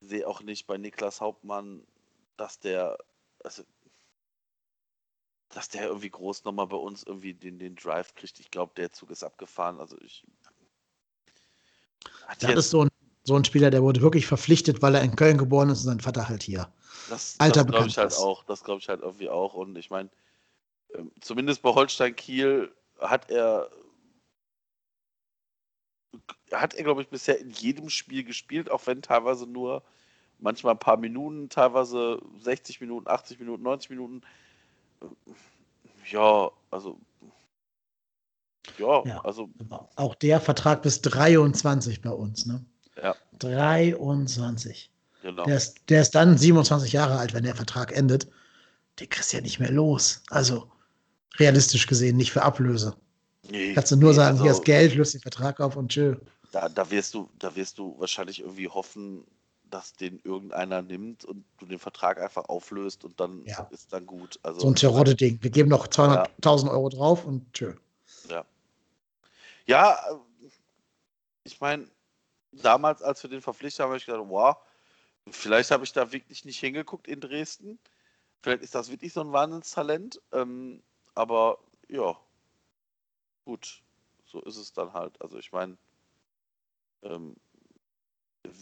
sehe 0.00 0.26
auch 0.26 0.42
nicht 0.42 0.66
bei 0.66 0.78
Niklas 0.78 1.20
Hauptmann, 1.20 1.86
dass 2.36 2.58
der, 2.58 2.98
also 3.44 3.62
dass 5.50 5.68
der 5.68 5.86
irgendwie 5.86 6.10
groß 6.10 6.44
nochmal 6.44 6.66
bei 6.66 6.76
uns 6.76 7.02
irgendwie 7.02 7.34
den, 7.34 7.58
den 7.58 7.76
Drive 7.76 8.14
kriegt. 8.14 8.40
Ich 8.40 8.50
glaube, 8.50 8.72
der 8.76 8.92
Zug 8.92 9.10
ist 9.10 9.22
abgefahren. 9.22 9.80
Also 9.80 9.96
ich. 10.00 10.24
Das 12.40 12.54
ist 12.54 12.70
so 12.70 12.84
ein, 12.84 12.88
so 13.24 13.36
ein 13.36 13.44
Spieler, 13.44 13.70
der 13.70 13.82
wurde 13.82 14.02
wirklich 14.02 14.26
verpflichtet, 14.26 14.82
weil 14.82 14.94
er 14.94 15.02
in 15.02 15.16
Köln 15.16 15.38
geboren 15.38 15.70
ist 15.70 15.80
und 15.80 15.86
sein 15.86 16.00
Vater 16.00 16.28
halt 16.28 16.42
hier. 16.42 16.72
Das, 17.08 17.36
Alter 17.38 17.64
das 17.64 17.72
glaube 17.72 17.88
ich 17.88 17.98
halt 17.98 18.14
auch. 18.14 18.44
Das 18.44 18.64
glaube 18.64 18.80
ich 18.80 18.88
halt 18.88 19.00
irgendwie 19.00 19.28
auch. 19.28 19.54
Und 19.54 19.76
ich 19.78 19.90
meine, 19.90 20.10
ähm, 20.94 21.12
zumindest 21.20 21.62
bei 21.62 21.70
Holstein 21.70 22.16
Kiel 22.16 22.72
hat 22.98 23.30
er 23.30 23.70
hat 26.52 26.74
er, 26.74 26.84
glaube 26.84 27.02
ich, 27.02 27.08
bisher 27.08 27.38
in 27.38 27.50
jedem 27.50 27.90
Spiel 27.90 28.24
gespielt, 28.24 28.70
auch 28.70 28.86
wenn 28.86 29.02
teilweise 29.02 29.46
nur 29.46 29.82
manchmal 30.38 30.74
ein 30.74 30.78
paar 30.78 30.96
Minuten, 30.96 31.48
teilweise 31.48 32.20
60 32.40 32.80
Minuten, 32.80 33.08
80 33.08 33.40
Minuten, 33.40 33.62
90 33.62 33.90
Minuten. 33.90 34.22
Ja, 36.10 36.50
also. 36.70 36.98
Ja, 38.78 39.04
ja, 39.04 39.20
also. 39.24 39.48
Auch 39.96 40.14
der 40.14 40.40
Vertrag 40.40 40.82
bis 40.82 41.00
23 41.00 42.02
bei 42.02 42.10
uns, 42.10 42.46
ne? 42.46 42.64
Ja. 43.02 43.14
23. 43.38 44.90
Genau. 45.22 45.44
Der 45.44 45.56
ist, 45.56 45.80
der 45.88 46.02
ist 46.02 46.14
dann 46.14 46.38
27 46.38 46.92
Jahre 46.92 47.18
alt, 47.18 47.34
wenn 47.34 47.44
der 47.44 47.54
Vertrag 47.54 47.92
endet. 47.96 48.28
Den 49.00 49.08
kriegst 49.08 49.32
du 49.32 49.38
ja 49.38 49.42
nicht 49.42 49.58
mehr 49.58 49.70
los. 49.70 50.22
Also, 50.30 50.70
realistisch 51.38 51.86
gesehen, 51.86 52.16
nicht 52.16 52.32
für 52.32 52.42
Ablöse. 52.42 52.96
Nee, 53.50 53.74
Kannst 53.74 53.92
du 53.92 53.96
nur 53.96 54.10
nee, 54.10 54.16
sagen, 54.16 54.32
also, 54.32 54.44
hier 54.44 54.52
ist 54.52 54.64
Geld, 54.64 54.94
löst 54.94 55.14
den 55.14 55.20
Vertrag 55.20 55.60
auf 55.60 55.76
und 55.76 55.90
chill. 55.90 56.20
Da, 56.52 56.68
da, 56.68 56.90
wirst 56.90 57.14
du, 57.14 57.28
da 57.38 57.54
wirst 57.54 57.78
du 57.78 57.98
wahrscheinlich 57.98 58.40
irgendwie 58.40 58.68
hoffen, 58.68 59.24
dass 59.70 59.92
den 59.94 60.20
irgendeiner 60.20 60.82
nimmt 60.82 61.24
und 61.24 61.44
du 61.58 61.66
den 61.66 61.78
Vertrag 61.78 62.20
einfach 62.20 62.48
auflöst 62.48 63.04
und 63.04 63.18
dann 63.20 63.44
ja. 63.44 63.66
ist 63.70 63.92
dann 63.92 64.06
gut. 64.06 64.38
Also, 64.42 64.60
so 64.60 64.68
ein 64.68 64.74
Terodde-Ding. 64.74 65.38
Wir 65.42 65.50
geben 65.50 65.68
noch 65.68 65.86
200.000 65.86 66.66
ja. 66.66 66.70
Euro 66.70 66.88
drauf 66.88 67.24
und 67.24 67.52
tschö. 67.52 67.74
Ja. 68.28 68.44
Ja, 69.66 69.98
ich 71.44 71.60
meine, 71.60 71.88
damals, 72.52 73.02
als 73.02 73.22
wir 73.22 73.30
den 73.30 73.42
verpflichtet 73.42 73.80
haben, 73.80 73.90
habe 73.90 73.98
ich 73.98 74.06
gedacht, 74.06 74.24
wow, 74.28 74.56
vielleicht 75.28 75.70
habe 75.70 75.84
ich 75.84 75.92
da 75.92 76.12
wirklich 76.12 76.44
nicht 76.44 76.60
hingeguckt 76.60 77.08
in 77.08 77.20
Dresden. 77.20 77.78
Vielleicht 78.42 78.62
ist 78.62 78.74
das 78.74 78.90
wirklich 78.90 79.12
so 79.12 79.20
ein 79.20 79.32
Wahnsinnstalent. 79.32 80.20
Ähm, 80.32 80.82
aber 81.14 81.58
ja, 81.88 82.16
gut, 83.44 83.82
so 84.24 84.40
ist 84.42 84.56
es 84.56 84.72
dann 84.72 84.92
halt. 84.92 85.20
Also 85.20 85.38
ich 85.38 85.50
meine, 85.50 85.76
ähm, 87.02 87.36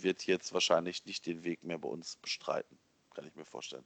wird 0.03 0.27
jetzt 0.27 0.53
wahrscheinlich 0.53 1.05
nicht 1.07 1.27
den 1.27 1.44
Weg 1.44 1.64
mehr 1.64 1.79
bei 1.79 1.88
uns 1.88 2.16
bestreiten. 2.16 2.79
Kann 3.14 3.27
ich 3.27 3.35
mir 3.35 3.44
vorstellen. 3.44 3.85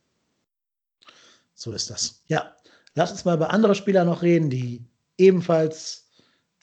So 1.54 1.72
ist 1.72 1.90
das. 1.90 2.22
Ja, 2.28 2.54
lass 2.94 3.10
uns 3.10 3.24
mal 3.24 3.36
über 3.36 3.50
andere 3.50 3.74
Spieler 3.74 4.04
noch 4.04 4.22
reden, 4.22 4.48
die 4.48 4.84
ebenfalls 5.16 6.08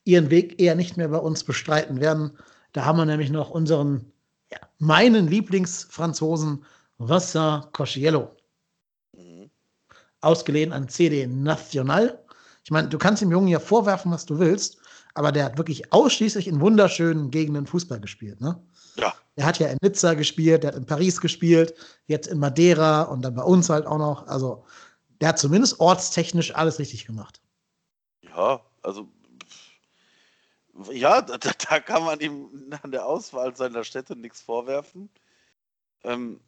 ihren 0.06 0.30
Weg 0.30 0.62
eher 0.62 0.76
nicht 0.76 0.98
mehr 0.98 1.10
bei 1.10 1.17
uns 1.17 1.43
bestreiten 1.43 2.00
werden. 2.00 2.38
Da 2.71 2.86
haben 2.86 2.98
wir 2.98 3.06
nämlich 3.06 3.30
noch 3.30 3.50
unseren, 3.50 4.12
ja, 4.52 4.60
meinen 4.80 5.28
Lieblingsfranzosen, 5.28 6.63
Vincent 6.98 7.74
Cosciello. 7.74 8.36
Mhm. 9.13 9.50
Ausgeliehen 10.21 10.71
an 10.71 10.88
CD 10.88 11.28
National. 11.28 12.24
Ich 12.63 12.71
meine, 12.71 12.88
du 12.88 12.98
kannst 12.98 13.21
dem 13.21 13.32
Jungen 13.32 13.48
ja 13.48 13.60
vorwerfen, 13.60 14.12
was 14.12 14.26
du 14.26 14.39
willst, 14.39 14.78
aber 15.13 15.32
der 15.32 15.45
hat 15.45 15.58
wirklich 15.58 15.91
ausschließlich 15.91 16.48
in 16.48 16.62
wunderschönen 16.62 17.32
Gegenden 17.32 17.67
Fußball 17.67 18.00
gespielt. 18.00 18.41
Ne? 18.41 18.62
Ja. 18.96 19.14
Er 19.36 19.46
hat 19.46 19.60
ja 19.60 19.68
in 19.68 19.78
Nizza 19.82 20.14
gespielt, 20.14 20.64
der 20.64 20.72
hat 20.72 20.78
in 20.78 20.86
Paris 20.86 21.20
gespielt, 21.20 21.74
jetzt 22.08 22.28
in 22.28 22.40
Madeira 22.40 23.04
und 23.04 23.22
dann 23.22 23.36
bei 23.36 23.44
uns 23.44 23.70
halt 23.70 23.86
auch 23.86 23.98
noch. 23.98 24.28
Also, 24.28 24.66
der 25.22 25.30
hat 25.30 25.40
zumindest 25.40 25.80
ortstechnisch 25.80 26.56
alles 26.56 26.80
richtig 26.80 27.06
gemacht. 27.06 27.42
Ja, 28.22 28.62
also 28.82 29.08
ja, 30.92 31.22
da, 31.22 31.38
da, 31.38 31.80
kann 31.80 32.04
man 32.04 32.20
ihm 32.20 32.70
an 32.82 32.92
der 32.92 33.06
Auswahl 33.06 33.56
seiner 33.56 33.84
Städte 33.84 34.16
nichts 34.16 34.42
vorwerfen. 34.42 35.10
Ähm, 36.04 36.40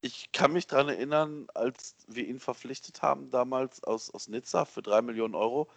ich 0.00 0.30
kann 0.32 0.52
mich 0.52 0.66
daran 0.66 0.88
erinnern, 0.88 1.48
als 1.54 1.96
wir 2.06 2.26
ihn 2.26 2.38
verpflichtet 2.38 3.02
haben, 3.02 3.30
damals 3.30 3.82
aus, 3.84 4.10
aus 4.10 4.28
Nizza 4.28 4.64
für 4.64 4.82
drei 4.82 5.02
Millionen 5.02 5.34
Euro, 5.34 5.68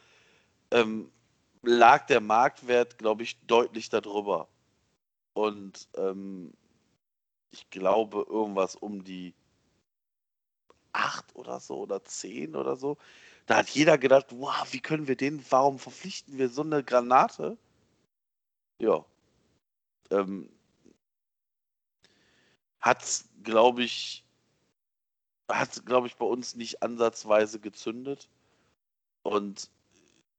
ähm, 0.71 1.11
lag 1.63 2.05
der 2.05 2.21
Marktwert, 2.21 2.97
glaube 2.97 3.23
ich, 3.23 3.39
deutlich 3.47 3.89
darüber. 3.89 4.47
Und 5.33 5.87
ähm, 5.95 6.53
ich 7.51 7.69
glaube, 7.69 8.25
irgendwas 8.29 8.75
um 8.75 9.03
die 9.03 9.33
acht 10.93 11.35
oder 11.35 11.59
so 11.59 11.77
oder 11.79 12.03
zehn 12.03 12.55
oder 12.55 12.75
so. 12.75 12.97
Da 13.45 13.57
hat 13.57 13.69
jeder 13.69 13.97
gedacht, 13.97 14.27
wow, 14.31 14.67
wie 14.71 14.81
können 14.81 15.07
wir 15.07 15.15
den, 15.15 15.43
warum 15.49 15.79
verpflichten 15.79 16.37
wir 16.37 16.49
so 16.49 16.61
eine 16.61 16.83
Granate? 16.83 17.57
Ja. 18.79 19.05
Ähm, 20.09 20.49
hat, 22.79 23.25
glaube 23.43 23.83
ich, 23.83 24.25
hat, 25.49 25.85
glaube 25.85 26.07
ich, 26.07 26.15
bei 26.15 26.25
uns 26.25 26.55
nicht 26.55 26.81
ansatzweise 26.83 27.59
gezündet. 27.59 28.29
Und 29.23 29.69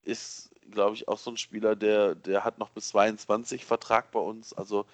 ist, 0.03 0.52
glaube 0.73 0.95
ich, 0.97 1.07
auch 1.09 1.19
so 1.19 1.31
ein 1.31 1.37
Spieler, 1.37 1.77
der, 1.77 2.15
der 2.15 2.45
hat 2.45 2.59
noch 2.59 2.71
bis 2.71 2.89
22 2.89 3.65
Vertrag 3.65 4.11
bei 4.11 4.19
uns. 4.21 4.53
Also 4.53 4.85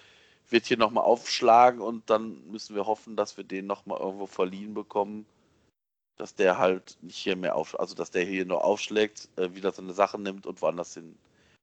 wird 0.51 0.67
hier 0.67 0.77
nochmal 0.79 1.05
aufschlagen 1.05 1.81
und 1.81 2.09
dann 2.11 2.43
müssen 2.51 2.75
wir 2.75 2.87
hoffen, 2.87 3.17
dass 3.17 3.37
wir 3.37 3.45
den 3.45 3.67
nochmal 3.67 4.01
irgendwo 4.01 4.27
verliehen 4.27 4.75
bekommen. 4.75 5.27
Dass 6.17 6.35
der 6.35 6.59
halt 6.59 6.97
nicht 7.01 7.17
hier 7.17 7.37
mehr 7.37 7.55
auf, 7.55 7.79
also 7.79 7.95
dass 7.95 8.11
der 8.11 8.25
hier 8.25 8.45
nur 8.45 8.65
aufschlägt, 8.65 9.29
äh, 9.37 9.55
wieder 9.55 9.73
seine 9.73 9.93
Sachen 9.93 10.23
nimmt 10.23 10.47
und 10.47 10.61
woanders 10.61 10.95
hin 10.95 11.17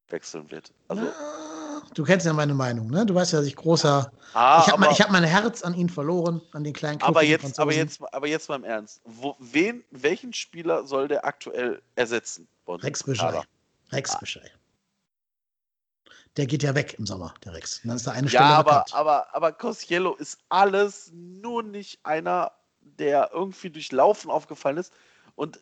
wechseln 0.09 0.49
wird. 0.49 0.71
Also, 0.87 1.03
Ah, 1.03 1.81
Du 1.93 2.03
kennst 2.03 2.25
ja 2.25 2.33
meine 2.33 2.53
Meinung, 2.53 2.89
ne? 2.89 3.05
Du 3.05 3.13
weißt 3.15 3.33
ja, 3.33 3.39
dass 3.39 3.47
ich 3.47 3.55
großer. 3.55 4.11
ah, 4.33 4.59
ich 4.61 4.71
habe 4.71 4.77
aber, 4.81 4.87
mein, 4.87 4.95
hab 4.97 5.11
mein 5.11 5.23
Herz 5.23 5.61
an 5.61 5.73
ihn 5.73 5.89
verloren, 5.89 6.41
an 6.51 6.63
den 6.63 6.73
kleinen 6.73 7.01
aber, 7.01 7.21
knuffigen 7.21 7.41
jetzt, 7.47 7.59
aber, 7.59 7.73
jetzt, 7.73 8.13
aber 8.13 8.27
jetzt 8.27 8.49
mal 8.49 8.55
im 8.55 8.63
Ernst. 8.63 9.01
Wo, 9.03 9.35
wen, 9.39 9.83
welchen 9.91 10.33
Spieler 10.33 10.85
soll 10.85 11.07
der 11.07 11.25
aktuell 11.25 11.81
ersetzen? 11.95 12.47
Rex 12.67 13.03
Bischei. 13.03 13.41
Rex 13.95 14.19
Bischei. 14.19 14.51
Der 16.37 16.45
geht 16.47 16.63
ja 16.63 16.75
weg 16.75 16.95
im 16.99 17.05
Sommer, 17.05 17.33
der 17.45 17.53
Rex. 17.53 17.79
Und 17.83 17.87
dann 17.89 17.95
ist 17.97 18.07
da 18.07 18.11
eine 18.11 18.27
Ja, 18.27 18.41
Stelle 18.41 18.55
aber, 18.55 18.71
vakant. 18.71 18.93
aber, 18.93 19.33
aber 19.35 19.51
Cosiello 19.53 20.15
ist 20.15 20.39
alles, 20.49 21.11
nur 21.13 21.63
nicht 21.63 21.99
einer, 22.05 22.51
der 22.81 23.31
irgendwie 23.33 23.69
durch 23.69 23.91
Laufen 23.91 24.29
aufgefallen 24.29 24.77
ist. 24.77 24.91
Und 25.35 25.59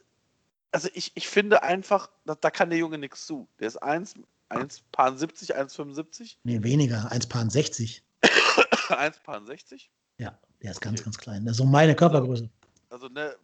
also 0.71 0.89
ich, 0.95 1.11
ich 1.15 1.27
finde 1.27 1.61
einfach, 1.61 2.09
da, 2.25 2.33
da 2.35 2.49
kann 2.49 2.69
der 2.71 2.79
Junge 2.79 2.97
nichts 2.97 3.27
zu. 3.27 3.47
Der 3.59 3.67
ist 3.67 3.77
1, 3.77 4.15
1,70, 4.49 5.53
1,75, 5.55 6.37
Nee, 6.43 6.61
weniger. 6.63 7.11
1,60. 7.11 8.01
1,60. 8.23 9.87
Ja, 10.19 10.37
der 10.61 10.71
ist 10.71 10.79
ganz, 10.81 10.99
Okay. 10.99 11.05
ganz 11.05 11.17
klein. 11.17 11.43
Das 11.45 11.53
ist 11.53 11.57
so 11.57 11.65
meine 11.65 11.95
Körpergröße. 11.95 12.47
Also 12.89 13.07
ne, 13.09 13.35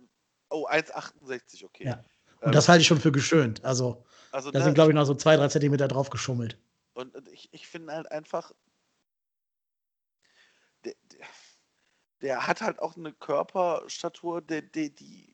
oh, 0.52 0.68
1,68, 0.68 1.66
okay. 1.66 1.86
Ja. 1.86 2.04
Und 2.42 2.48
Ähm, 2.48 2.52
das 2.52 2.70
halte 2.70 2.82
ich 2.82 2.88
schon 2.88 3.00
für 3.00 3.12
geschönt. 3.12 3.64
Also, 3.66 4.06
also, 4.32 4.52
da 4.52 4.60
ne, 4.60 4.66
sind, 4.66 4.74
glaube 4.76 4.92
ich, 4.92 4.96
noch 4.96 5.06
so 5.06 5.16
zwei, 5.16 5.36
drei 5.38 5.48
Zentimeter 5.48 5.88
drauf 5.88 6.10
geschummelt. 6.10 6.58
Und 6.94 7.16
und 7.16 7.28
ich, 7.30 7.50
ich 7.52 7.68
finde 7.68 7.94
halt 7.94 8.12
einfach, 8.12 8.52
der, 10.84 10.94
der, 11.12 11.28
der 12.22 12.48
hat 12.48 12.62
halt 12.62 12.80
auch 12.80 12.98
eine 12.98 13.14
Körperstatur, 13.14 14.42
der, 14.42 14.62
der, 14.62 14.90
die 14.90 15.34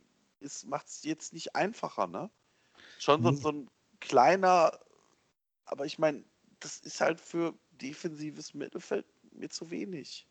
macht 0.66 0.88
es 0.88 1.04
jetzt 1.04 1.34
nicht 1.34 1.56
einfacher, 1.56 2.08
ne? 2.08 2.30
Schon 3.00 3.24
so, 3.24 3.32
Nee. 3.32 3.38
so 3.38 3.50
ein 3.52 3.72
kleiner, 4.02 4.80
aber 5.66 5.86
ich 5.86 6.00
meine, 6.00 6.24
das 6.60 6.80
ist 6.80 7.02
halt 7.02 7.22
für 7.22 7.54
defensives 7.72 8.54
Mittelfeld 8.54 9.06
mir 9.34 9.50
zu 9.50 9.70
wenig. 9.72 10.28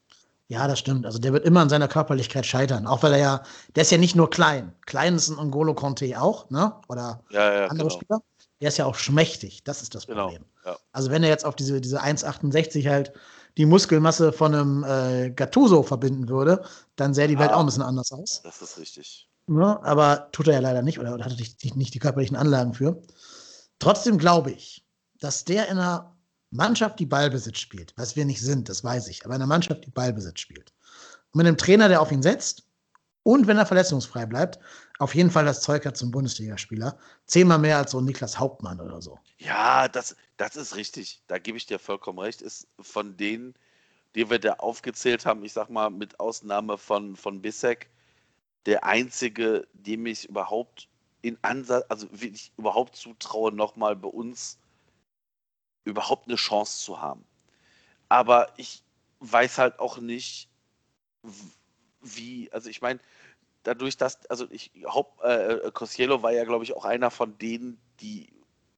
Ja, 0.49 0.69
das 0.69 0.79
stimmt. 0.79 1.07
Also 1.07 1.19
der 1.19 1.33
wird 1.33 1.45
immer 1.47 1.61
an 1.61 1.69
seiner 1.71 1.89
Körperlichkeit 1.89 2.45
scheitern. 2.47 2.87
Auch 2.87 3.03
weil 3.03 3.13
er 3.15 3.19
ja, 3.19 3.43
der 3.75 3.83
ist 3.83 3.91
ja 3.91 3.99
nicht 3.99 4.15
nur 4.15 4.29
klein. 4.31 4.75
Klein 4.87 5.15
ist 5.17 5.29
ein 5.29 5.39
Angolo 5.39 5.75
Conte 5.75 6.21
auch, 6.21 6.51
ne? 6.51 6.79
Oder 6.89 7.25
Ja, 7.31 7.53
ja, 7.55 7.67
andere 7.69 7.89
genau. 7.89 7.91
Spieler. 7.91 8.21
Der 8.61 8.69
ist 8.69 8.79
ja 8.79 8.87
auch 8.87 8.95
schmächtig. 8.95 9.65
Das 9.65 9.83
ist 9.83 9.95
das 9.95 10.07
Genau. 10.07 10.25
Problem. 10.29 10.45
Ja. 10.65 10.77
Also 10.93 11.11
wenn 11.11 11.23
er 11.23 11.29
jetzt 11.29 11.45
auf 11.45 11.57
diese, 11.57 11.81
diese 11.81 12.03
1,68 12.03 12.89
halt 12.89 13.13
die 13.57 13.67
Muskelmasse 13.67 14.33
von 14.33 14.55
einem 14.55 14.85
äh, 14.85 15.31
Gattuso 15.31 15.83
verbinden 15.83 16.29
würde, 16.29 16.65
dann 16.97 17.15
sähe 17.15 17.29
die 17.29 17.39
Welt 17.39 17.51
Ah. 17.51 17.57
auch 17.57 17.61
ein 17.61 17.67
bisschen 17.67 17.83
anders 17.83 18.11
aus. 18.13 18.41
Das 18.43 18.63
ist 18.63 18.79
richtig. 18.79 19.29
Ne? 19.47 19.79
Aber 19.85 20.29
tut 20.33 20.49
er 20.49 20.55
ja 20.55 20.61
leider 20.61 20.83
nicht 20.83 20.99
oder, 20.99 21.15
oder 21.15 21.25
hat 21.25 21.37
nicht, 21.39 21.77
nicht 21.77 21.95
die 21.95 21.99
körperlichen 21.99 22.37
Anlagen 22.37 22.73
für. 22.75 23.01
Trotzdem 23.79 24.19
glaube 24.19 24.51
ich, 24.53 24.85
dass 25.21 25.45
der 25.45 25.69
in 25.69 25.79
einer 25.79 26.17
Mannschaft, 26.51 26.99
die 27.01 27.07
Ballbesitz 27.07 27.59
spielt, 27.59 27.93
was 27.97 28.17
wir 28.17 28.25
nicht 28.25 28.41
sind, 28.41 28.69
das 28.69 28.85
weiß 28.85 29.09
ich, 29.09 29.25
aber 29.25 29.35
in 29.35 29.43
einer 29.43 29.49
Mannschaft, 29.49 29.85
die 29.85 29.91
Ballbesitz 29.91 30.41
spielt, 30.41 30.73
und 31.33 31.39
mit 31.39 31.47
einem 31.47 31.57
Trainer, 31.57 31.89
der 31.89 32.01
auf 32.01 32.13
ihn 32.13 32.23
setzt 32.23 32.63
und 33.25 33.47
wenn 33.49 33.59
er 33.59 33.67
verletzungsfrei 33.67 34.25
bleibt, 34.27 34.59
auf 34.99 35.15
jeden 35.15 35.31
Fall 35.31 35.45
das 35.45 35.61
Zeug 35.61 35.85
hat 35.87 35.97
zum 35.97 36.11
Bundesligaspieler. 36.11 36.99
Zehnmal 37.27 37.59
mehr 37.59 37.79
als 37.79 37.91
so 37.91 37.99
ein 37.99 38.05
Niklas 38.05 38.39
Hauptmann 38.39 38.81
oder 38.81 39.03
so. 39.03 39.19
Ja, 39.39 39.89
das, 39.89 40.17
das 40.37 40.57
ist 40.57 40.77
richtig. 40.77 41.23
Da 41.27 41.39
gebe 41.39 41.59
ich 41.59 41.67
dir 41.67 41.79
vollkommen 41.79 42.21
recht. 42.21 42.43
Ist 42.43 42.69
von 42.81 43.17
denen, 43.17 43.55
die 44.15 44.31
wir 44.31 44.39
da 44.39 44.55
aufgezählt 44.55 45.27
haben, 45.27 45.45
ich 45.45 45.53
sag 45.53 45.69
mal, 45.69 45.91
mit 45.91 46.21
Ausnahme 46.21 46.79
von, 46.79 47.17
von 47.17 47.43
Bissek, 47.43 47.91
der 48.67 48.85
einzige, 48.85 49.67
dem 49.73 50.07
ich 50.07 50.29
überhaupt 50.29 50.89
in 51.23 51.39
Ansatz, 51.43 51.85
also 51.89 52.09
wirklich 52.13 52.53
überhaupt 52.57 52.97
zutraue, 52.97 53.51
nochmal 53.51 53.97
bei 53.97 54.09
uns 54.09 54.59
überhaupt 55.85 56.29
eine 56.29 56.37
Chance 56.37 56.85
zu 56.85 57.01
haben. 57.01 57.25
Aber 58.09 58.53
ich 58.57 58.83
weiß 59.21 59.59
halt 59.59 59.79
auch 59.81 59.99
nicht, 59.99 60.49
wie, 62.01 62.53
also 62.53 62.69
ich 62.69 62.81
meine, 62.81 63.01
dadurch, 63.65 63.97
dass, 63.97 64.25
also 64.27 64.47
ich, 64.51 64.71
Haupt, 64.87 65.23
äh, 65.23 65.71
Cosiello 65.73 66.23
war 66.23 66.33
ja, 66.33 66.45
glaube 66.45 66.65
ich, 66.65 66.77
auch 66.77 66.85
einer 66.85 67.11
von 67.11 67.37
denen, 67.39 67.79
die, 68.01 68.29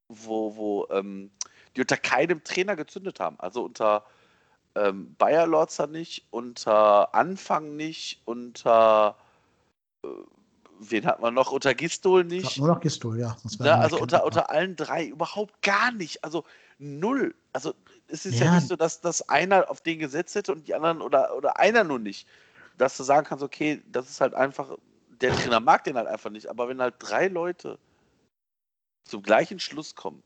wo, 0.08 0.56
wo, 0.56 0.86
ähm, 0.90 1.30
die 1.76 1.82
unter 1.82 1.96
keinem 1.98 2.42
Trainer 2.42 2.74
gezündet 2.74 3.20
haben. 3.20 3.38
Also 3.38 3.62
unter 3.62 4.04
ähm, 4.74 5.14
Bayer 5.18 5.46
Lorzer 5.46 5.86
nicht, 5.86 6.26
unter 6.30 7.14
Anfang 7.14 7.76
nicht, 7.76 8.22
unter 8.24 9.16
äh, 10.02 10.08
wen 10.78 11.06
hat 11.06 11.20
man 11.20 11.34
noch? 11.34 11.52
Unter 11.52 11.74
Gistol 11.74 12.24
nicht. 12.24 12.58
Nur 12.58 12.68
noch 12.68 12.80
Gistol, 12.80 13.18
ja. 13.18 13.36
Ne, 13.58 13.68
er 13.68 13.80
also 13.80 13.98
unter, 13.98 14.24
unter 14.24 14.50
allen 14.50 14.76
drei 14.76 15.06
überhaupt 15.06 15.62
gar 15.62 15.92
nicht. 15.92 16.24
Also 16.24 16.44
null. 16.78 17.34
Also 17.52 17.74
es 18.08 18.26
ist 18.26 18.38
ja, 18.38 18.46
Ja. 18.46 18.54
nicht 18.56 18.68
so, 18.68 18.76
dass, 18.76 19.00
dass 19.00 19.28
einer 19.28 19.70
auf 19.70 19.80
den 19.80 19.98
gesetzt 19.98 20.34
hätte 20.34 20.52
und 20.52 20.68
die 20.68 20.74
anderen 20.74 21.00
oder, 21.00 21.36
oder 21.36 21.58
einer 21.58 21.84
nur 21.84 21.98
nicht. 21.98 22.28
Dass 22.78 22.96
du 22.96 23.02
sagen 23.02 23.26
kannst, 23.26 23.42
okay, 23.44 23.82
das 23.90 24.10
ist 24.10 24.20
halt 24.20 24.34
einfach, 24.34 24.76
der 25.20 25.32
Trainer 25.32 25.60
mag 25.60 25.84
den 25.84 25.96
halt 25.96 26.08
einfach 26.08 26.30
nicht. 26.30 26.48
Aber 26.48 26.68
wenn 26.68 26.80
halt 26.80 26.94
drei 26.98 27.28
Leute 27.28 27.78
zum 29.04 29.22
gleichen 29.22 29.58
Schluss 29.58 29.94
kommen, 29.94 30.22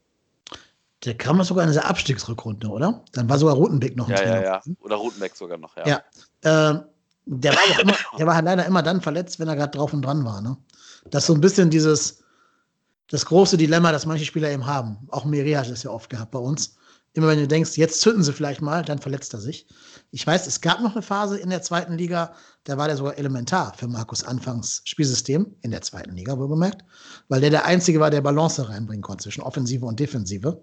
Der 1.05 1.17
kam 1.17 1.39
doch 1.39 1.45
sogar 1.45 1.65
in 1.65 1.71
dieser 1.71 1.87
Abstiegsrückrunde, 1.87 2.69
oder? 2.69 3.05
Dann 3.13 3.29
war 3.29 3.39
sogar 3.39 3.55
Rotenbeck 3.55 3.97
noch 3.97 4.09
ein 4.09 4.17
ja, 4.17 4.23
ja, 4.23 4.25
Trainer. 4.25 4.43
ja, 4.45 4.63
oder 4.81 4.97
Rotenbeck 4.97 5.37
sogar 5.37 5.59
noch, 5.59 5.77
ja. 5.77 5.87
Ja. 5.87 6.03
Ähm, 6.43 6.85
der, 7.27 7.55
war 7.55 7.69
ja 7.69 7.81
immer, 7.81 7.97
der 8.19 8.27
war 8.27 8.35
halt 8.35 8.45
leider 8.45 8.67
immer 8.67 8.83
dann 8.83 9.01
verletzt, 9.01 9.39
wenn 9.39 9.49
er 9.49 9.57
gerade 9.57 9.77
drauf 9.77 9.93
und 9.93 10.03
dran 10.03 10.25
war. 10.25 10.41
Ne? 10.41 10.57
Das 11.07 11.23
ist 11.23 11.27
so 11.29 11.35
ein 11.35 11.41
bisschen 11.41 11.71
dieses, 11.71 12.23
das 13.09 13.25
große 13.25 13.57
Dilemma, 13.57 13.93
das 13.93 14.07
manche 14.07 14.25
Spieler 14.25 14.51
eben 14.51 14.67
haben. 14.67 14.99
Auch 15.11 15.25
Miri 15.25 15.53
hat 15.53 15.69
es 15.69 15.83
ja 15.83 15.91
oft 15.91 16.11
gehabt 16.11 16.33
bei 16.33 16.39
uns. 16.39 16.77
Immer 17.13 17.29
wenn 17.29 17.39
du 17.41 17.49
denkst, 17.49 17.77
jetzt 17.77 18.01
zünden 18.01 18.23
sie 18.23 18.33
vielleicht 18.33 18.63
mal, 18.63 18.85
dann 18.85 19.01
verletzt 19.01 19.35
er 19.35 19.41
sich. 19.41 19.67
Ich 20.13 20.25
weiß, 20.25 20.47
es 20.47 20.61
gab 20.61 20.81
noch 20.81 20.93
eine 20.93 21.03
Phase 21.03 21.39
in 21.39 21.51
der 21.51 21.61
zweiten 21.63 21.99
Liga, 21.99 22.35
da 22.65 22.77
war 22.77 22.87
der 22.87 22.97
sogar 22.97 23.19
elementar 23.19 23.75
für 23.77 23.89
Markus 23.89 24.23
Anfangs 24.23 24.83
Spielsystem, 24.85 25.57
in 25.63 25.73
der 25.73 25.83
zweiten 25.83 26.15
Liga 26.15 26.39
wohlgemerkt, 26.39 26.85
weil 27.29 27.41
der 27.41 27.51
der 27.51 27.65
Einzige 27.65 27.99
war, 27.99 28.11
der 28.11 28.21
Balance 28.21 28.69
reinbringen 28.69 29.03
konnte 29.03 29.25
zwischen 29.25 29.43
Offensive 29.43 29.85
und 29.85 29.99
Defensive. 29.99 30.63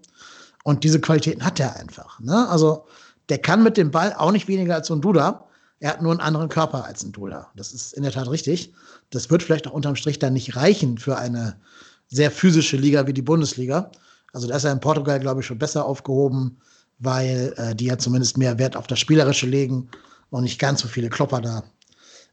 Und 0.64 0.84
diese 0.84 1.00
Qualitäten 1.00 1.44
hat 1.44 1.60
er 1.60 1.76
einfach. 1.76 2.18
Ne? 2.20 2.48
Also 2.48 2.86
der 3.28 3.38
kann 3.38 3.62
mit 3.62 3.76
dem 3.76 3.90
Ball 3.90 4.14
auch 4.14 4.32
nicht 4.32 4.48
weniger 4.48 4.74
als 4.74 4.86
so 4.86 4.94
ein 4.94 5.02
Duda. 5.02 5.46
Er 5.80 5.90
hat 5.90 6.02
nur 6.02 6.12
einen 6.12 6.20
anderen 6.20 6.48
Körper 6.48 6.84
als 6.84 7.04
ein 7.04 7.12
Duda. 7.12 7.50
Das 7.56 7.72
ist 7.72 7.92
in 7.92 8.02
der 8.02 8.12
Tat 8.12 8.28
richtig. 8.28 8.72
Das 9.10 9.30
wird 9.30 9.42
vielleicht 9.42 9.66
auch 9.66 9.72
unterm 9.72 9.96
Strich 9.96 10.18
dann 10.18 10.32
nicht 10.32 10.56
reichen 10.56 10.98
für 10.98 11.16
eine 11.18 11.60
sehr 12.08 12.30
physische 12.30 12.76
Liga 12.76 13.06
wie 13.06 13.12
die 13.12 13.22
Bundesliga. 13.22 13.90
Also 14.32 14.46
da 14.46 14.56
ist 14.56 14.64
er 14.64 14.72
in 14.72 14.80
Portugal, 14.80 15.20
glaube 15.20 15.40
ich, 15.40 15.46
schon 15.46 15.58
besser 15.58 15.84
aufgehoben, 15.84 16.60
weil 16.98 17.54
äh, 17.56 17.74
die 17.74 17.86
ja 17.86 17.98
zumindest 17.98 18.36
mehr 18.36 18.58
Wert 18.58 18.76
auf 18.76 18.86
das 18.86 18.98
Spielerische 18.98 19.46
legen 19.46 19.90
und 20.30 20.42
nicht 20.42 20.58
ganz 20.58 20.80
so 20.80 20.88
viele 20.88 21.08
Klopper 21.08 21.40
da 21.40 21.62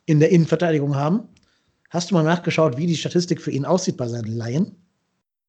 in 0.06 0.20
der 0.20 0.32
Innenverteidigung 0.32 0.96
haben. 0.96 1.28
Hast 1.90 2.12
du 2.12 2.16
mal 2.16 2.24
nachgeschaut, 2.24 2.78
wie 2.78 2.88
die 2.88 2.98
Statistik 2.98 3.42
für 3.42 3.52
ihn 3.52 3.66
aussieht 3.66 3.98
bei 3.98 4.08
seinen 4.08 4.36
Laien? 4.36 4.76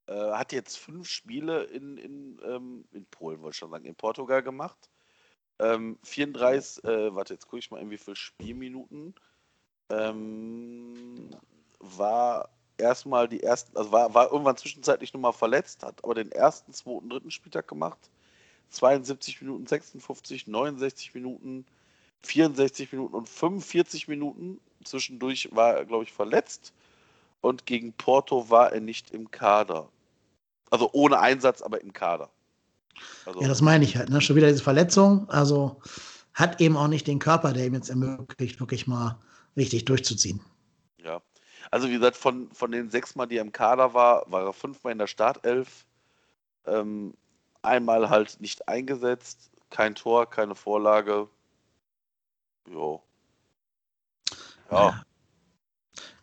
Äh, 0.07 0.15
hat 0.33 0.53
jetzt 0.53 0.79
fünf 0.79 1.09
Spiele 1.09 1.65
in, 1.65 1.97
in, 1.99 2.41
ähm, 2.47 2.85
in 2.93 3.05
Polen, 3.07 3.41
wollte 3.41 3.55
ich 3.55 3.59
schon 3.59 3.71
sagen, 3.71 3.85
in 3.85 3.97
Portugal 3.97 4.43
gemacht. 4.43 4.91
Ähm, 5.59 5.99
34, 6.05 6.85
äh, 6.85 7.15
warte, 7.15 7.35
jetzt 7.35 7.47
gucke 7.47 7.59
ich 7.59 7.71
mal, 7.71 7.89
wie 7.91 7.99
viele 7.99 8.17
Spielminuten. 8.17 9.15
Ähm, 9.89 11.31
war 11.81 12.51
erstmal 12.79 13.29
die 13.29 13.43
ersten, 13.43 13.77
also 13.77 13.93
war, 13.93 14.15
war 14.15 14.31
irgendwann 14.31 14.57
zwischenzeitlich 14.57 15.13
nochmal 15.13 15.33
verletzt, 15.33 15.83
hat 15.83 16.03
aber 16.05 16.15
den 16.15 16.33
ersten, 16.33 16.73
zweiten, 16.73 17.09
dritten 17.09 17.31
Spieltag 17.31 17.69
gemacht. 17.69 17.99
72 18.71 19.41
Minuten, 19.43 19.67
56, 19.67 20.47
69 20.47 21.15
Minuten, 21.15 21.65
64 22.23 22.93
Minuten 22.93 23.15
und 23.15 23.29
45 23.29 24.09
Minuten. 24.09 24.61
Zwischendurch 24.85 25.49
war 25.53 25.75
er, 25.75 25.85
glaube 25.85 26.05
ich, 26.05 26.13
verletzt. 26.13 26.73
Und 27.41 27.67
gegen 27.67 27.93
Porto 27.93 28.51
war 28.51 28.73
er 28.73 28.81
nicht 28.81 29.11
im 29.13 29.31
Kader. 29.31 29.89
Also 30.71 30.91
ohne 30.93 31.21
Einsatz, 31.21 31.63
aber 31.63 31.81
im 31.81 31.93
Kader. 31.93 32.29
Also, 33.25 33.41
Ja, 33.41 33.49
das 33.49 33.63
meine 33.63 33.85
ich 33.85 33.97
halt. 33.97 34.11
Ne? 34.11 34.21
Schon 34.21 34.37
wieder 34.37 34.49
diese 34.49 34.63
Verletzung. 34.63 35.29
Also 35.29 35.81
hat 36.35 36.61
eben 36.61 36.77
auch 36.77 36.89
nicht 36.89 37.07
den 37.07 37.19
Körper, 37.19 37.53
der 37.53 37.67
ihm 37.67 37.75
jetzt 37.75 37.89
ermöglicht, 37.89 38.61
wirklich 38.61 38.87
mal 38.87 39.19
richtig 39.57 39.85
durchzuziehen. 39.85 40.41
Also 41.71 41.89
wie 41.89 41.95
gesagt, 41.95 42.17
von, 42.17 42.51
von 42.53 42.71
den 42.73 42.91
sechs 42.91 43.15
Mal, 43.17 43.27
die 43.27 43.37
er 43.39 43.43
im 43.45 43.53
Kader 43.53 43.95
war, 43.95 44.25
war 44.31 44.45
er 44.45 44.53
fünfmal 44.53 44.93
in 44.93 44.99
der 44.99 45.07
Startelf. 45.07 45.87
Ähm, 46.67 47.15
einmal 47.63 48.09
halt 48.11 48.41
nicht 48.41 48.69
eingesetzt, 48.69 49.51
kein 49.71 49.95
Tor, 49.95 50.29
keine 50.31 50.55
Vorlage. 50.55 51.29
Jo. 52.69 53.03
Ja, 54.71 55.03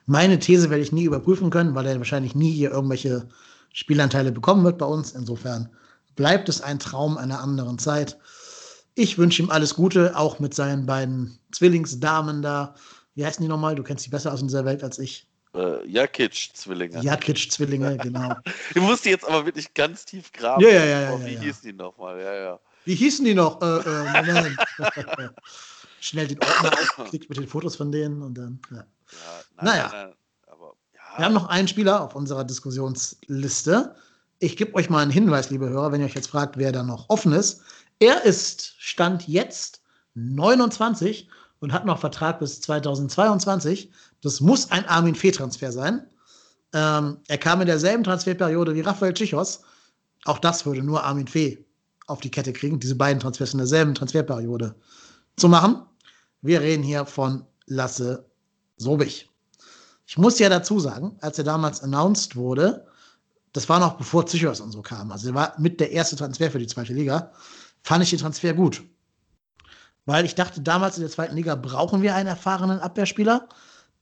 Meine 0.06 0.38
These 0.40 0.70
werde 0.70 0.84
ich 0.84 0.92
nie 0.92 1.06
überprüfen 1.06 1.50
können, 1.50 1.76
weil 1.76 1.86
er 1.86 1.98
wahrscheinlich 1.98 2.36
nie 2.36 2.52
hier 2.52 2.72
irgendwelche 2.72 3.30
Spielanteile 3.72 4.32
bekommen 4.32 4.64
wird 4.66 4.78
bei 4.78 4.86
uns. 4.86 5.14
Insofern 5.14 5.70
bleibt 6.16 6.50
es 6.50 6.62
ein 6.62 6.80
Traum 6.80 7.18
einer 7.18 7.40
anderen 7.40 7.80
Zeit. 7.80 8.18
Ich 8.96 9.18
wünsche 9.18 9.42
ihm 9.42 9.50
alles 9.50 9.76
Gute, 9.76 10.18
auch 10.18 10.40
mit 10.40 10.54
seinen 10.54 10.86
beiden 10.86 11.40
Zwillingsdamen 11.52 12.42
da. 12.42 12.76
Wie 13.16 13.26
heißen 13.26 13.42
die 13.42 13.48
nochmal? 13.48 13.76
Du 13.76 13.84
kennst 13.84 14.06
die 14.06 14.10
besser 14.10 14.34
aus 14.34 14.42
dieser 14.42 14.66
Welt 14.66 14.84
als 14.84 15.00
ich. 15.00 15.28
Äh, 15.54 15.88
Jakic-Zwillinge. 15.88 17.02
Jakic-Zwillinge, 17.02 17.98
genau. 18.02 18.36
du 18.74 18.82
musst 18.82 19.06
die 19.06 19.10
jetzt 19.10 19.28
aber 19.28 19.46
wirklich 19.46 19.74
ganz 19.74 20.04
tief 20.06 20.32
graben. 20.32 20.64
Ja, 20.64 20.70
ja, 20.70 20.86
ja. 20.86 21.02
ja, 21.02 21.26
wie 21.26 21.34
ja. 21.34 21.40
hießen 21.42 21.62
die 21.64 21.74
nochmal? 21.74 22.20
Ja, 22.20 22.34
ja. 22.34 22.60
Wie 22.86 22.96
hießen 22.96 23.24
die 23.24 23.36
noch? 23.36 23.62
Äh, 23.62 23.78
äh. 23.78 24.50
Schnell 26.00 26.28
den 26.28 26.40
Ordner 26.40 26.72
aufklickt 26.98 27.30
mit 27.30 27.38
den 27.38 27.48
Fotos 27.48 27.76
von 27.76 27.92
denen 27.92 28.22
und 28.22 28.38
dann. 28.38 28.60
Ja. 28.72 28.78
ja 28.78 28.84
nein, 29.56 29.66
Naja. 29.66 29.90
Nein, 29.92 30.06
nein, 30.08 30.14
aber. 30.48 30.74
Wir 31.18 31.26
haben 31.26 31.34
noch 31.34 31.48
einen 31.48 31.68
Spieler 31.68 32.02
auf 32.02 32.16
unserer 32.16 32.44
Diskussionsliste. 32.44 33.96
Ich 34.40 34.58
gebe 34.58 34.74
euch 34.74 34.90
mal 34.90 35.04
einen 35.04 35.12
Hinweis, 35.12 35.52
liebe 35.52 35.70
Hörer, 35.70 35.92
wenn 35.92 36.02
ihr 36.02 36.08
euch 36.08 36.16
jetzt 36.16 36.30
fragt, 36.30 36.58
wer 36.58 36.72
da 36.72 36.84
noch 36.84 37.10
offen 37.10 37.32
ist. 37.32 37.62
Er 38.00 38.24
ist 38.24 38.76
Stand 38.80 39.28
jetzt 39.28 39.82
29 40.16 41.30
und 41.60 41.72
hat 41.72 41.86
noch 41.86 42.00
Vertrag 42.00 42.40
bis 42.40 42.60
2022. 42.62 43.92
Das 44.24 44.42
muss 44.42 44.72
ein 44.72 44.86
Armin 44.86 45.16
Fee-Transfer 45.16 45.72
sein. 45.72 46.08
Ähm, 46.74 47.18
er 47.28 47.38
kam 47.38 47.62
in 47.62 47.68
derselben 47.68 48.04
Transferperiode 48.04 48.74
wie 48.74 48.82
Rafael 48.82 49.14
Tschichos. 49.14 49.62
Auch 50.26 50.40
das 50.40 50.66
würde 50.66 50.82
nur 50.82 51.04
Armin 51.04 51.28
Fee 51.28 51.64
auf 52.08 52.22
die 52.22 52.32
Kette 52.32 52.54
kriegen, 52.54 52.80
diese 52.80 52.96
beiden 52.96 53.20
Transfers 53.20 53.54
in 53.54 53.60
derselben 53.60 53.94
Transferperiode 53.94 54.76
zu 55.38 55.50
machen. 55.50 55.84
Wir 56.42 56.62
reden 56.62 56.84
hier 56.84 57.06
von 57.06 57.46
Lasse 57.66 58.26
Sobich. 58.78 59.30
Ich 60.06 60.18
muss 60.18 60.40
ja 60.40 60.50
dazu 60.50 60.80
sagen, 60.80 61.18
als 61.22 61.38
er 61.38 61.44
damals 61.44 61.82
announced 61.82 62.36
wurde, 62.36 62.86
das 63.54 63.70
war 63.70 63.80
noch 63.80 63.94
bevor 63.94 64.26
Zichos 64.26 64.60
und 64.60 64.72
so 64.72 64.82
kam, 64.82 65.12
also 65.12 65.30
er 65.30 65.36
war 65.36 65.54
mit 65.60 65.80
der 65.80 65.92
erste 65.92 66.16
Transfer 66.16 66.52
für 66.52 66.60
die 66.60 66.68
zweite 66.68 66.94
Liga, 66.94 67.32
fand 67.84 68.04
ich 68.04 68.10
den 68.10 68.20
Transfer 68.20 68.54
gut. 68.54 68.84
Weil 70.06 70.26
ich 70.26 70.36
dachte, 70.36 70.60
damals 70.60 70.98
in 70.98 71.04
der 71.04 71.12
zweiten 71.12 71.36
Liga 71.36 71.56
brauchen 71.56 72.02
wir 72.02 72.16
einen 72.16 72.28
erfahrenen 72.28 72.80
Abwehrspieler. 72.80 73.48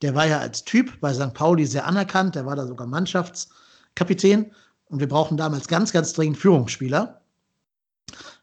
Der 0.02 0.16
war 0.16 0.26
ja 0.28 0.40
als 0.40 0.64
Typ 0.64 1.00
bei 1.00 1.14
St. 1.14 1.34
Pauli 1.34 1.66
sehr 1.66 1.86
anerkannt, 1.86 2.36
der 2.36 2.46
war 2.46 2.56
da 2.56 2.66
sogar 2.66 2.88
Mannschaftskapitän. 2.88 4.52
Und 4.86 5.00
wir 5.00 5.08
brauchen 5.08 5.38
damals 5.38 5.68
ganz, 5.68 5.94
ganz 5.94 6.14
dringend 6.14 6.38
Führungsspieler. 6.38 7.22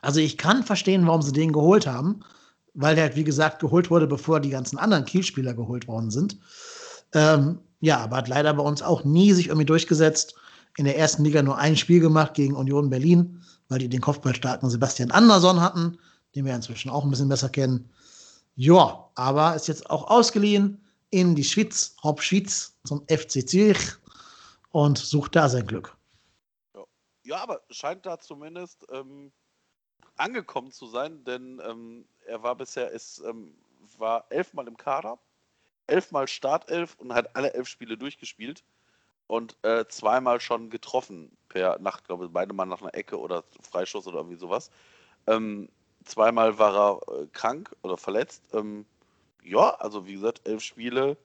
Also 0.01 0.21
ich 0.21 0.39
kann 0.39 0.63
verstehen, 0.63 1.07
warum 1.07 1.23
sie 1.23 1.33
den 1.33 1.53
geholt 1.53 1.87
haben, 1.87 2.21
weil 2.75 2.95
der 2.95 3.05
halt, 3.05 3.17
wie 3.17 3.25
gesagt, 3.25 3.59
geholt 3.59 3.91
wurde, 3.91 4.07
bevor 4.07 4.41
die 4.41 4.51
ganzen 4.51 4.79
anderen 4.79 5.05
Kielspieler 5.05 5.53
geholt 5.53 5.89
worden 5.89 6.11
sind. 6.11 6.39
Ähm, 7.13 7.59
ja, 7.81 7.99
aber 7.99 8.17
hat 8.17 8.29
leider 8.29 8.55
bei 8.55 8.63
uns 8.63 8.83
auch 8.83 9.05
nie 9.05 9.33
sich 9.33 9.49
irgendwie 9.49 9.67
durchgesetzt. 9.67 10.37
In 10.77 10.85
der 10.85 10.97
ersten 10.97 11.25
Liga 11.25 11.43
nur 11.43 11.59
ein 11.59 11.77
Spiel 11.77 12.01
gemacht 12.01 12.35
gegen 12.35 12.55
Union 12.55 12.89
Berlin, 12.89 13.43
weil 13.69 13.81
die 13.81 13.89
den 13.89 14.01
Kopfballstarken 14.01 14.71
Sebastian 14.71 15.11
Andersson 15.11 15.61
hatten, 15.61 15.99
den 16.35 16.45
wir 16.45 16.55
inzwischen 16.55 16.91
auch 16.91 17.05
ein 17.05 17.11
bisschen 17.11 17.29
besser 17.29 17.49
kennen. 17.49 17.91
Ja, 18.55 19.11
aber 19.17 19.55
ist 19.55 19.69
jetzt 19.69 19.91
auch 19.91 20.09
ausgeliehen 20.09 20.81
in 21.11 21.35
die 21.35 21.45
Schweiz, 21.45 21.97
Hauptschweiz, 22.03 22.77
zum 22.85 23.05
FC 23.09 23.49
Zürich 23.49 23.95
und 24.71 24.99
sucht 24.99 25.37
da 25.37 25.49
sein 25.49 25.67
Glück. 25.67 25.97
Ja, 27.25 27.43
aber 27.43 27.61
scheint 27.71 28.07
da 28.07 28.19
zumindest 28.19 28.87
ähm, 28.91 29.33
angekommen 30.17 30.73
zu 30.73 30.87
sein, 30.87 31.25
denn 31.25 31.61
ähm, 31.65 32.07
er 32.27 32.43
war 32.43 32.57
bisher, 32.57 32.91
ist, 32.91 33.21
ähm, 33.21 33.55
war 33.99 34.27
elfmal 34.31 34.67
im 34.67 34.77
Kader, 34.77 35.19
elfmal 35.87 36.29
Startelf 36.29 36.97
und 36.99 37.13
hat 37.13 37.35
alle 37.37 37.53
elf 37.53 37.69
Spiele 37.69 37.97
durchgespielt 37.99 38.65
und 39.27 39.57
äh, 39.63 39.85
zweimal 39.89 40.41
schon 40.41 40.71
getroffen 40.71 41.37
per 41.49 41.79
Nacht, 41.79 42.07
glaube 42.07 42.27
ich, 42.27 42.31
beide 42.33 42.55
mal 42.55 42.67
nach 42.67 42.81
einer 42.81 42.95
Ecke 42.95 43.19
oder 43.19 43.45
Freischuss 43.63 44.07
oder 44.07 44.19
irgendwie 44.19 44.39
sowas. 44.39 44.71
Ähm, 45.27 45.69
zweimal 46.05 46.59
war 46.59 47.03
er 47.09 47.23
äh, 47.23 47.27
krank 47.29 47.75
oder 47.83 47.97
verletzt. 47.97 48.49
Ja, 49.49 49.71
also 49.77 50.07
wie 50.07 50.13
gesagt, 50.13 50.47
elf 50.47 50.63
Spiele, 50.63 51.17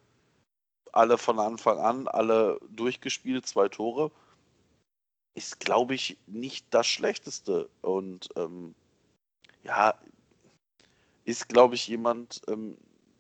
alle 0.93 1.17
von 1.17 1.39
Anfang 1.39 1.77
an, 1.77 2.07
alle 2.07 2.57
durchgespielt, 2.69 3.45
zwei 3.45 3.67
Tore. 3.67 4.12
Ist, 5.36 5.59
glaube 5.59 5.93
ich, 5.95 6.17
nicht 6.25 6.65
das 6.69 6.88
Schlechteste. 6.88 7.69
Und 7.81 8.29
ähm, 8.38 8.75
ja, 9.63 9.99
ist, 11.25 11.49
glaube 11.49 11.75
ich, 11.75 11.88
jemand, 11.89 12.41
ähm, 12.47 12.77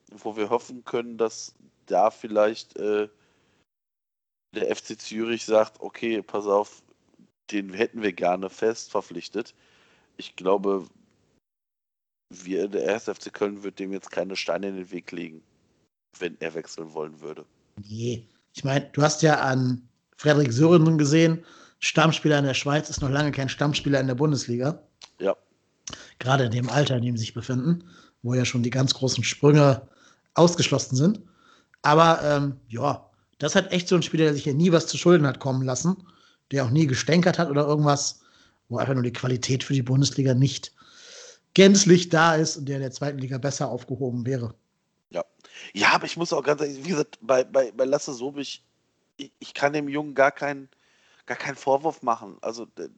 wo 0.09 0.37
wir 0.37 0.49
hoffen 0.49 0.85
können, 0.85 1.17
dass 1.17 1.53
da 1.85 2.09
vielleicht 2.09 2.77
äh, 2.77 3.09
der 4.55 4.73
FC 4.73 4.97
Zürich 4.97 5.43
sagt, 5.43 5.81
okay, 5.81 6.21
pass 6.21 6.47
auf, 6.47 6.81
den 7.51 7.73
hätten 7.73 8.01
wir 8.03 8.13
gerne 8.13 8.49
fest 8.49 8.91
verpflichtet. 8.91 9.53
Ich 10.15 10.37
glaube, 10.37 10.87
wir, 12.43 12.67
der 12.67 12.83
erste 12.83 13.13
FC 13.13 13.33
Köln 13.33 13.63
wird 13.63 13.79
dem 13.79 13.91
jetzt 13.91 14.11
keine 14.11 14.35
Steine 14.35 14.69
in 14.69 14.75
den 14.75 14.91
Weg 14.91 15.11
legen, 15.11 15.41
wenn 16.19 16.39
er 16.39 16.53
wechseln 16.53 16.93
wollen 16.93 17.19
würde. 17.21 17.45
Nee. 17.87 18.27
Ich 18.55 18.63
meine, 18.63 18.87
du 18.93 19.01
hast 19.01 19.21
ja 19.21 19.39
an 19.39 19.81
Frederik 20.17 20.53
Sörensen 20.53 20.97
gesehen, 20.97 21.43
Stammspieler 21.79 22.39
in 22.39 22.45
der 22.45 22.53
Schweiz 22.53 22.89
ist 22.89 23.01
noch 23.01 23.09
lange 23.09 23.31
kein 23.31 23.49
Stammspieler 23.49 23.99
in 23.99 24.07
der 24.07 24.15
Bundesliga. 24.15 24.81
Ja. 25.19 25.35
Gerade 26.19 26.45
in 26.45 26.51
dem 26.51 26.69
Alter, 26.69 26.95
in 26.95 27.03
dem 27.03 27.17
sie 27.17 27.25
sich 27.25 27.33
befinden, 27.33 27.83
wo 28.21 28.33
ja 28.33 28.45
schon 28.45 28.63
die 28.63 28.69
ganz 28.69 28.93
großen 28.93 29.23
Sprünge 29.23 29.81
ausgeschlossen 30.35 30.95
sind. 30.95 31.21
Aber 31.81 32.21
ähm, 32.23 32.55
ja, 32.69 33.09
das 33.39 33.55
hat 33.55 33.71
echt 33.73 33.89
so 33.89 33.95
ein 33.95 34.03
Spieler, 34.03 34.25
der 34.25 34.33
sich 34.33 34.45
ja 34.45 34.53
nie 34.53 34.71
was 34.71 34.87
zu 34.87 34.97
Schulden 34.97 35.27
hat 35.27 35.39
kommen 35.39 35.63
lassen, 35.63 35.97
der 36.51 36.63
auch 36.63 36.69
nie 36.69 36.87
gestänkert 36.87 37.37
hat 37.37 37.49
oder 37.49 37.67
irgendwas, 37.67 38.21
wo 38.69 38.77
einfach 38.77 38.93
nur 38.93 39.03
die 39.03 39.11
Qualität 39.11 39.63
für 39.63 39.73
die 39.73 39.81
Bundesliga 39.81 40.33
nicht 40.33 40.71
gänzlich 41.53 42.09
da 42.09 42.35
ist 42.35 42.57
und 42.57 42.65
der 42.65 42.77
in 42.77 42.81
der 42.81 42.91
zweiten 42.91 43.19
Liga 43.19 43.37
besser 43.37 43.69
aufgehoben 43.69 44.25
wäre. 44.25 44.55
Ja. 45.09 45.23
Ja, 45.73 45.93
aber 45.93 46.05
ich 46.05 46.17
muss 46.17 46.33
auch 46.33 46.43
ganz 46.43 46.61
ehrlich, 46.61 46.83
wie 46.83 46.89
gesagt, 46.89 47.19
bei, 47.21 47.43
bei, 47.43 47.71
bei 47.71 47.85
Lasse 47.85 48.13
Sobich, 48.13 48.63
ich, 49.17 49.31
ich 49.39 49.53
kann 49.53 49.73
dem 49.73 49.87
Jungen 49.87 50.15
gar 50.15 50.31
keinen 50.31 50.69
gar 51.25 51.37
keinen 51.37 51.55
Vorwurf 51.55 52.01
machen. 52.01 52.37
Also 52.41 52.65
der, 52.65 52.89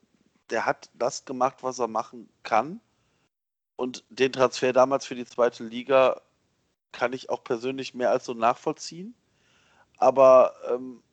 der 0.49 0.65
hat 0.65 0.89
das 0.93 1.25
gemacht, 1.25 1.57
was 1.61 1.79
er 1.79 1.87
machen 1.87 2.29
kann. 2.43 2.81
Und 3.75 4.03
den 4.09 4.31
Transfer 4.31 4.73
damals 4.73 5.05
für 5.05 5.15
die 5.15 5.25
zweite 5.25 5.63
Liga 5.63 6.21
kann 6.91 7.13
ich 7.13 7.29
auch 7.29 7.43
persönlich 7.43 7.93
mehr 7.93 8.11
als 8.11 8.25
so 8.25 8.33
nachvollziehen. 8.33 9.13
Aber 9.97 10.55
ähm, 10.69 11.03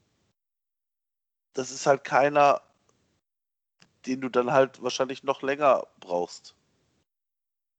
das 1.55 1.71
ist 1.71 1.87
halt 1.87 2.05
keiner, 2.05 2.63
den 4.07 4.21
du 4.21 4.29
dann 4.29 4.53
halt 4.53 4.83
wahrscheinlich 4.83 5.23
noch 5.23 5.43
länger 5.43 5.87
brauchst. 6.01 6.55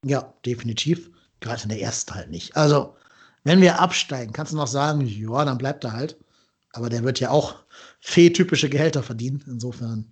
Ja, 0.04 0.34
definitiv. 0.46 1.10
Gerade 1.39 1.63
in 1.63 1.70
der 1.70 1.82
ersten 1.82 2.16
halt 2.16 2.30
nicht. 2.30 2.56
Also, 2.56 2.96
wenn 3.44 3.62
wir 3.62 3.80
absteigen, 3.80 4.34
kannst 4.34 4.54
du 4.54 4.58
noch 4.58 4.68
sagen, 4.68 5.02
ja, 5.06 5.46
dann 5.46 5.58
bleibt 5.58 5.84
er 5.84 5.94
halt. 5.94 6.18
Aber 6.74 6.89
der 6.89 7.04
wird 7.04 7.20
ja 7.20 7.30
auch 7.30 7.56
fee-typische 8.00 8.70
Gehälter 8.70 9.04
verdienen. 9.04 9.44
Insofern 9.48 10.12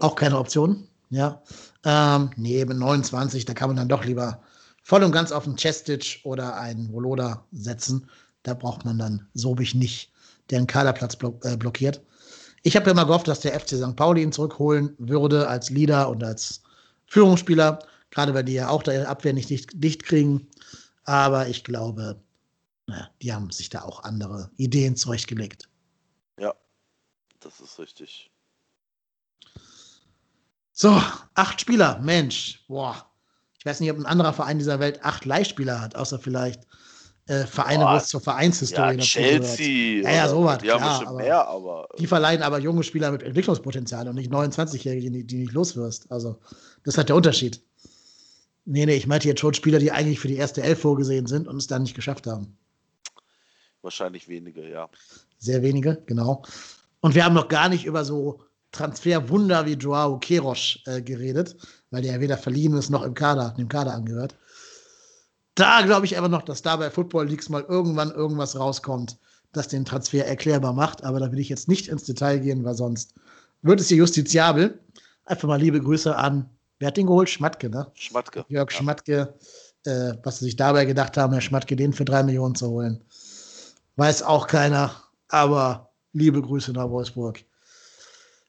auch 0.00 0.16
keine 0.16 0.38
Option. 0.38 0.88
Ja. 1.10 1.42
Ähm, 1.84 2.30
nee, 2.36 2.64
mit 2.64 2.76
29, 2.76 3.44
da 3.44 3.54
kann 3.54 3.68
man 3.68 3.76
dann 3.76 3.88
doch 3.88 4.04
lieber 4.04 4.42
voll 4.82 5.04
und 5.04 5.12
ganz 5.12 5.32
auf 5.32 5.46
einen 5.46 5.56
Chestic 5.56 6.20
oder 6.24 6.56
einen 6.56 6.92
Voloda 6.92 7.44
setzen. 7.52 8.08
Da 8.42 8.54
braucht 8.54 8.84
man 8.84 8.98
dann 8.98 9.26
Sobich 9.34 9.74
nicht, 9.74 10.10
der 10.50 10.58
einen 10.58 10.66
Kaderplatz 10.66 11.16
blo 11.16 11.38
äh, 11.42 11.56
blockiert. 11.56 12.00
Ich 12.62 12.74
habe 12.74 12.86
ja 12.86 12.92
immer 12.92 13.06
gehofft, 13.06 13.28
dass 13.28 13.40
der 13.40 13.58
FC 13.58 13.76
St. 13.76 13.94
Pauli 13.94 14.22
ihn 14.22 14.32
zurückholen 14.32 14.94
würde 14.98 15.46
als 15.48 15.70
Leader 15.70 16.08
und 16.08 16.24
als 16.24 16.62
Führungsspieler. 17.06 17.78
Gerade 18.10 18.34
weil 18.34 18.44
die 18.44 18.54
ja 18.54 18.68
auch 18.68 18.82
der 18.82 19.08
Abwehr 19.08 19.32
nicht 19.32 19.50
dicht, 19.50 19.70
dicht 19.74 20.04
kriegen. 20.04 20.46
Aber 21.04 21.48
ich 21.48 21.64
glaube, 21.64 22.20
naja, 22.86 23.10
die 23.22 23.32
haben 23.32 23.50
sich 23.50 23.68
da 23.68 23.82
auch 23.82 24.04
andere 24.04 24.50
Ideen 24.56 24.96
zurechtgelegt. 24.96 25.68
Ja, 26.38 26.54
das 27.40 27.60
ist 27.60 27.78
richtig. 27.78 28.30
So, 30.72 31.00
acht 31.34 31.60
Spieler, 31.60 31.98
Mensch, 32.00 32.64
boah. 32.68 33.06
Ich 33.58 33.64
weiß 33.64 33.80
nicht, 33.80 33.90
ob 33.90 33.96
ein 33.98 34.06
anderer 34.06 34.32
Verein 34.32 34.58
dieser 34.58 34.78
Welt 34.78 35.02
acht 35.02 35.24
Leihspieler 35.24 35.80
hat, 35.80 35.96
außer 35.96 36.18
vielleicht 36.18 36.66
äh, 37.28 37.44
Vereine, 37.46 37.84
Boah, 37.84 37.94
wo 37.94 37.96
es 37.96 38.06
zur 38.08 38.20
Vereinshistorie 38.20 38.96
Ja, 38.98 39.02
Chelsea. 39.02 40.02
Ja, 40.02 40.10
ja, 40.10 40.28
sowas, 40.28 40.58
Die 40.58 40.70
haben 40.70 40.78
klar, 40.78 40.90
bestimmt 40.90 41.08
aber- 41.08 41.18
mehr, 41.18 41.48
aber. 41.48 41.88
Die 41.98 42.06
verleihen 42.06 42.42
aber 42.42 42.58
junge 42.60 42.84
Spieler 42.84 43.10
mit 43.10 43.22
Entwicklungspotenzial 43.24 44.06
und 44.06 44.14
nicht 44.14 44.30
29-Jährige, 44.30 45.10
die, 45.10 45.24
die 45.24 45.36
nicht 45.38 45.52
loswirst. 45.52 46.10
Also, 46.12 46.38
das 46.84 46.94
ist 46.94 46.98
halt 46.98 47.08
der 47.08 47.16
Unterschied. 47.16 47.60
Nee, 48.68 48.84
nee, 48.84 48.96
ich 48.96 49.06
meinte 49.06 49.28
jetzt 49.28 49.40
schon 49.40 49.54
Spieler, 49.54 49.78
die 49.78 49.92
eigentlich 49.92 50.18
für 50.18 50.26
die 50.26 50.36
erste 50.36 50.60
Elf 50.60 50.80
vorgesehen 50.80 51.26
sind 51.26 51.46
und 51.46 51.56
es 51.56 51.68
dann 51.68 51.82
nicht 51.82 51.94
geschafft 51.94 52.26
haben. 52.26 52.58
Wahrscheinlich 53.80 54.28
wenige, 54.28 54.68
ja. 54.68 54.90
Sehr 55.38 55.62
wenige, 55.62 56.02
genau. 56.06 56.42
Und 57.00 57.14
wir 57.14 57.24
haben 57.24 57.34
noch 57.34 57.46
gar 57.46 57.68
nicht 57.68 57.84
über 57.84 58.04
so 58.04 58.42
Transferwunder 58.72 59.66
wie 59.66 59.74
Joao 59.74 60.18
Queiroz 60.18 60.80
äh, 60.86 61.00
geredet, 61.00 61.56
weil 61.92 62.02
der 62.02 62.14
ja 62.14 62.20
weder 62.20 62.36
verliehen 62.36 62.74
ist 62.74 62.90
noch 62.90 63.04
im 63.04 63.14
Kader, 63.14 63.54
dem 63.56 63.68
Kader 63.68 63.94
angehört. 63.94 64.34
Da 65.54 65.82
glaube 65.82 66.04
ich 66.04 66.16
einfach 66.16 66.28
noch, 66.28 66.42
dass 66.42 66.62
da 66.62 66.74
bei 66.74 66.90
Football 66.90 67.28
Leagues 67.28 67.48
mal 67.48 67.64
irgendwann 67.68 68.10
irgendwas 68.10 68.58
rauskommt, 68.58 69.16
das 69.52 69.68
den 69.68 69.84
Transfer 69.84 70.26
erklärbar 70.26 70.72
macht, 70.72 71.04
aber 71.04 71.20
da 71.20 71.30
will 71.30 71.38
ich 71.38 71.48
jetzt 71.48 71.68
nicht 71.68 71.86
ins 71.86 72.02
Detail 72.02 72.40
gehen, 72.40 72.64
weil 72.64 72.74
sonst 72.74 73.14
wird 73.62 73.80
es 73.80 73.88
hier 73.88 73.98
justiziabel. 73.98 74.80
Einfach 75.24 75.46
mal 75.46 75.60
liebe 75.60 75.80
Grüße 75.80 76.16
an, 76.16 76.50
wer 76.78 76.88
hat 76.88 76.96
den 76.96 77.06
geholt? 77.06 77.30
Schmatke, 77.30 77.70
ne? 77.70 77.90
Schmatke. 77.94 78.44
Jörg 78.48 78.70
ja. 78.70 78.78
Schmatke, 78.78 79.34
äh, 79.84 80.12
was 80.22 80.38
sie 80.38 80.46
sich 80.46 80.56
dabei 80.56 80.84
gedacht 80.84 81.16
haben, 81.16 81.32
Herr 81.32 81.42
Schmatke, 81.42 81.76
den 81.76 81.92
für 81.92 82.04
drei 82.04 82.22
Millionen 82.22 82.54
zu 82.54 82.68
holen. 82.68 83.02
Weiß 83.96 84.22
auch 84.22 84.46
keiner, 84.46 84.94
aber 85.28 85.90
liebe 86.12 86.40
Grüße 86.42 86.72
nach 86.72 86.90
Wolfsburg. 86.90 87.44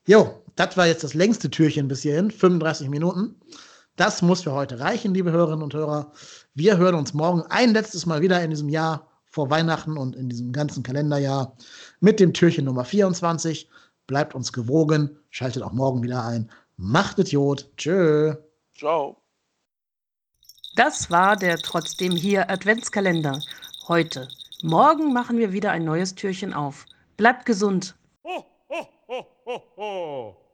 Jo, 0.05 0.41
das 0.55 0.77
war 0.77 0.87
jetzt 0.87 1.03
das 1.03 1.13
längste 1.13 1.49
Türchen 1.49 1.87
bis 1.87 2.01
hierhin, 2.01 2.31
35 2.31 2.89
Minuten. 2.89 3.35
Das 3.97 4.21
muss 4.21 4.43
für 4.43 4.53
heute 4.53 4.79
reichen, 4.79 5.13
liebe 5.13 5.31
Hörerinnen 5.31 5.63
und 5.63 5.73
Hörer. 5.73 6.11
Wir 6.53 6.77
hören 6.77 6.95
uns 6.95 7.13
morgen 7.13 7.41
ein 7.49 7.73
letztes 7.73 8.05
Mal 8.05 8.21
wieder 8.21 8.41
in 8.43 8.51
diesem 8.51 8.69
Jahr 8.69 9.07
vor 9.25 9.49
Weihnachten 9.49 9.97
und 9.97 10.15
in 10.15 10.29
diesem 10.29 10.51
ganzen 10.51 10.83
Kalenderjahr 10.83 11.55
mit 11.99 12.19
dem 12.19 12.33
Türchen 12.33 12.65
Nummer 12.65 12.85
24. 12.85 13.69
Bleibt 14.05 14.35
uns 14.35 14.53
gewogen, 14.53 15.17
schaltet 15.29 15.63
auch 15.63 15.73
morgen 15.73 16.03
wieder 16.03 16.23
ein. 16.25 16.49
Macht 16.79 17.17
Idiot. 17.17 17.75
Tschö. 17.75 18.35
Ciao. 18.75 19.17
Das 20.75 21.09
war 21.09 21.35
der 21.35 21.57
trotzdem 21.57 22.11
hier 22.11 22.51
Adventskalender. 22.51 23.41
Heute. 23.87 24.27
Morgen 24.61 25.11
machen 25.11 25.39
wir 25.39 25.51
wieder 25.51 25.71
ein 25.71 25.83
neues 25.83 26.13
Türchen 26.13 26.53
auf. 26.53 26.85
Bleibt 27.17 27.47
gesund. 27.47 27.95
Ho, 28.23 28.45
ho, 28.69 28.87
ho, 29.07 29.25
ho, 29.45 29.63
ho. 29.75 30.46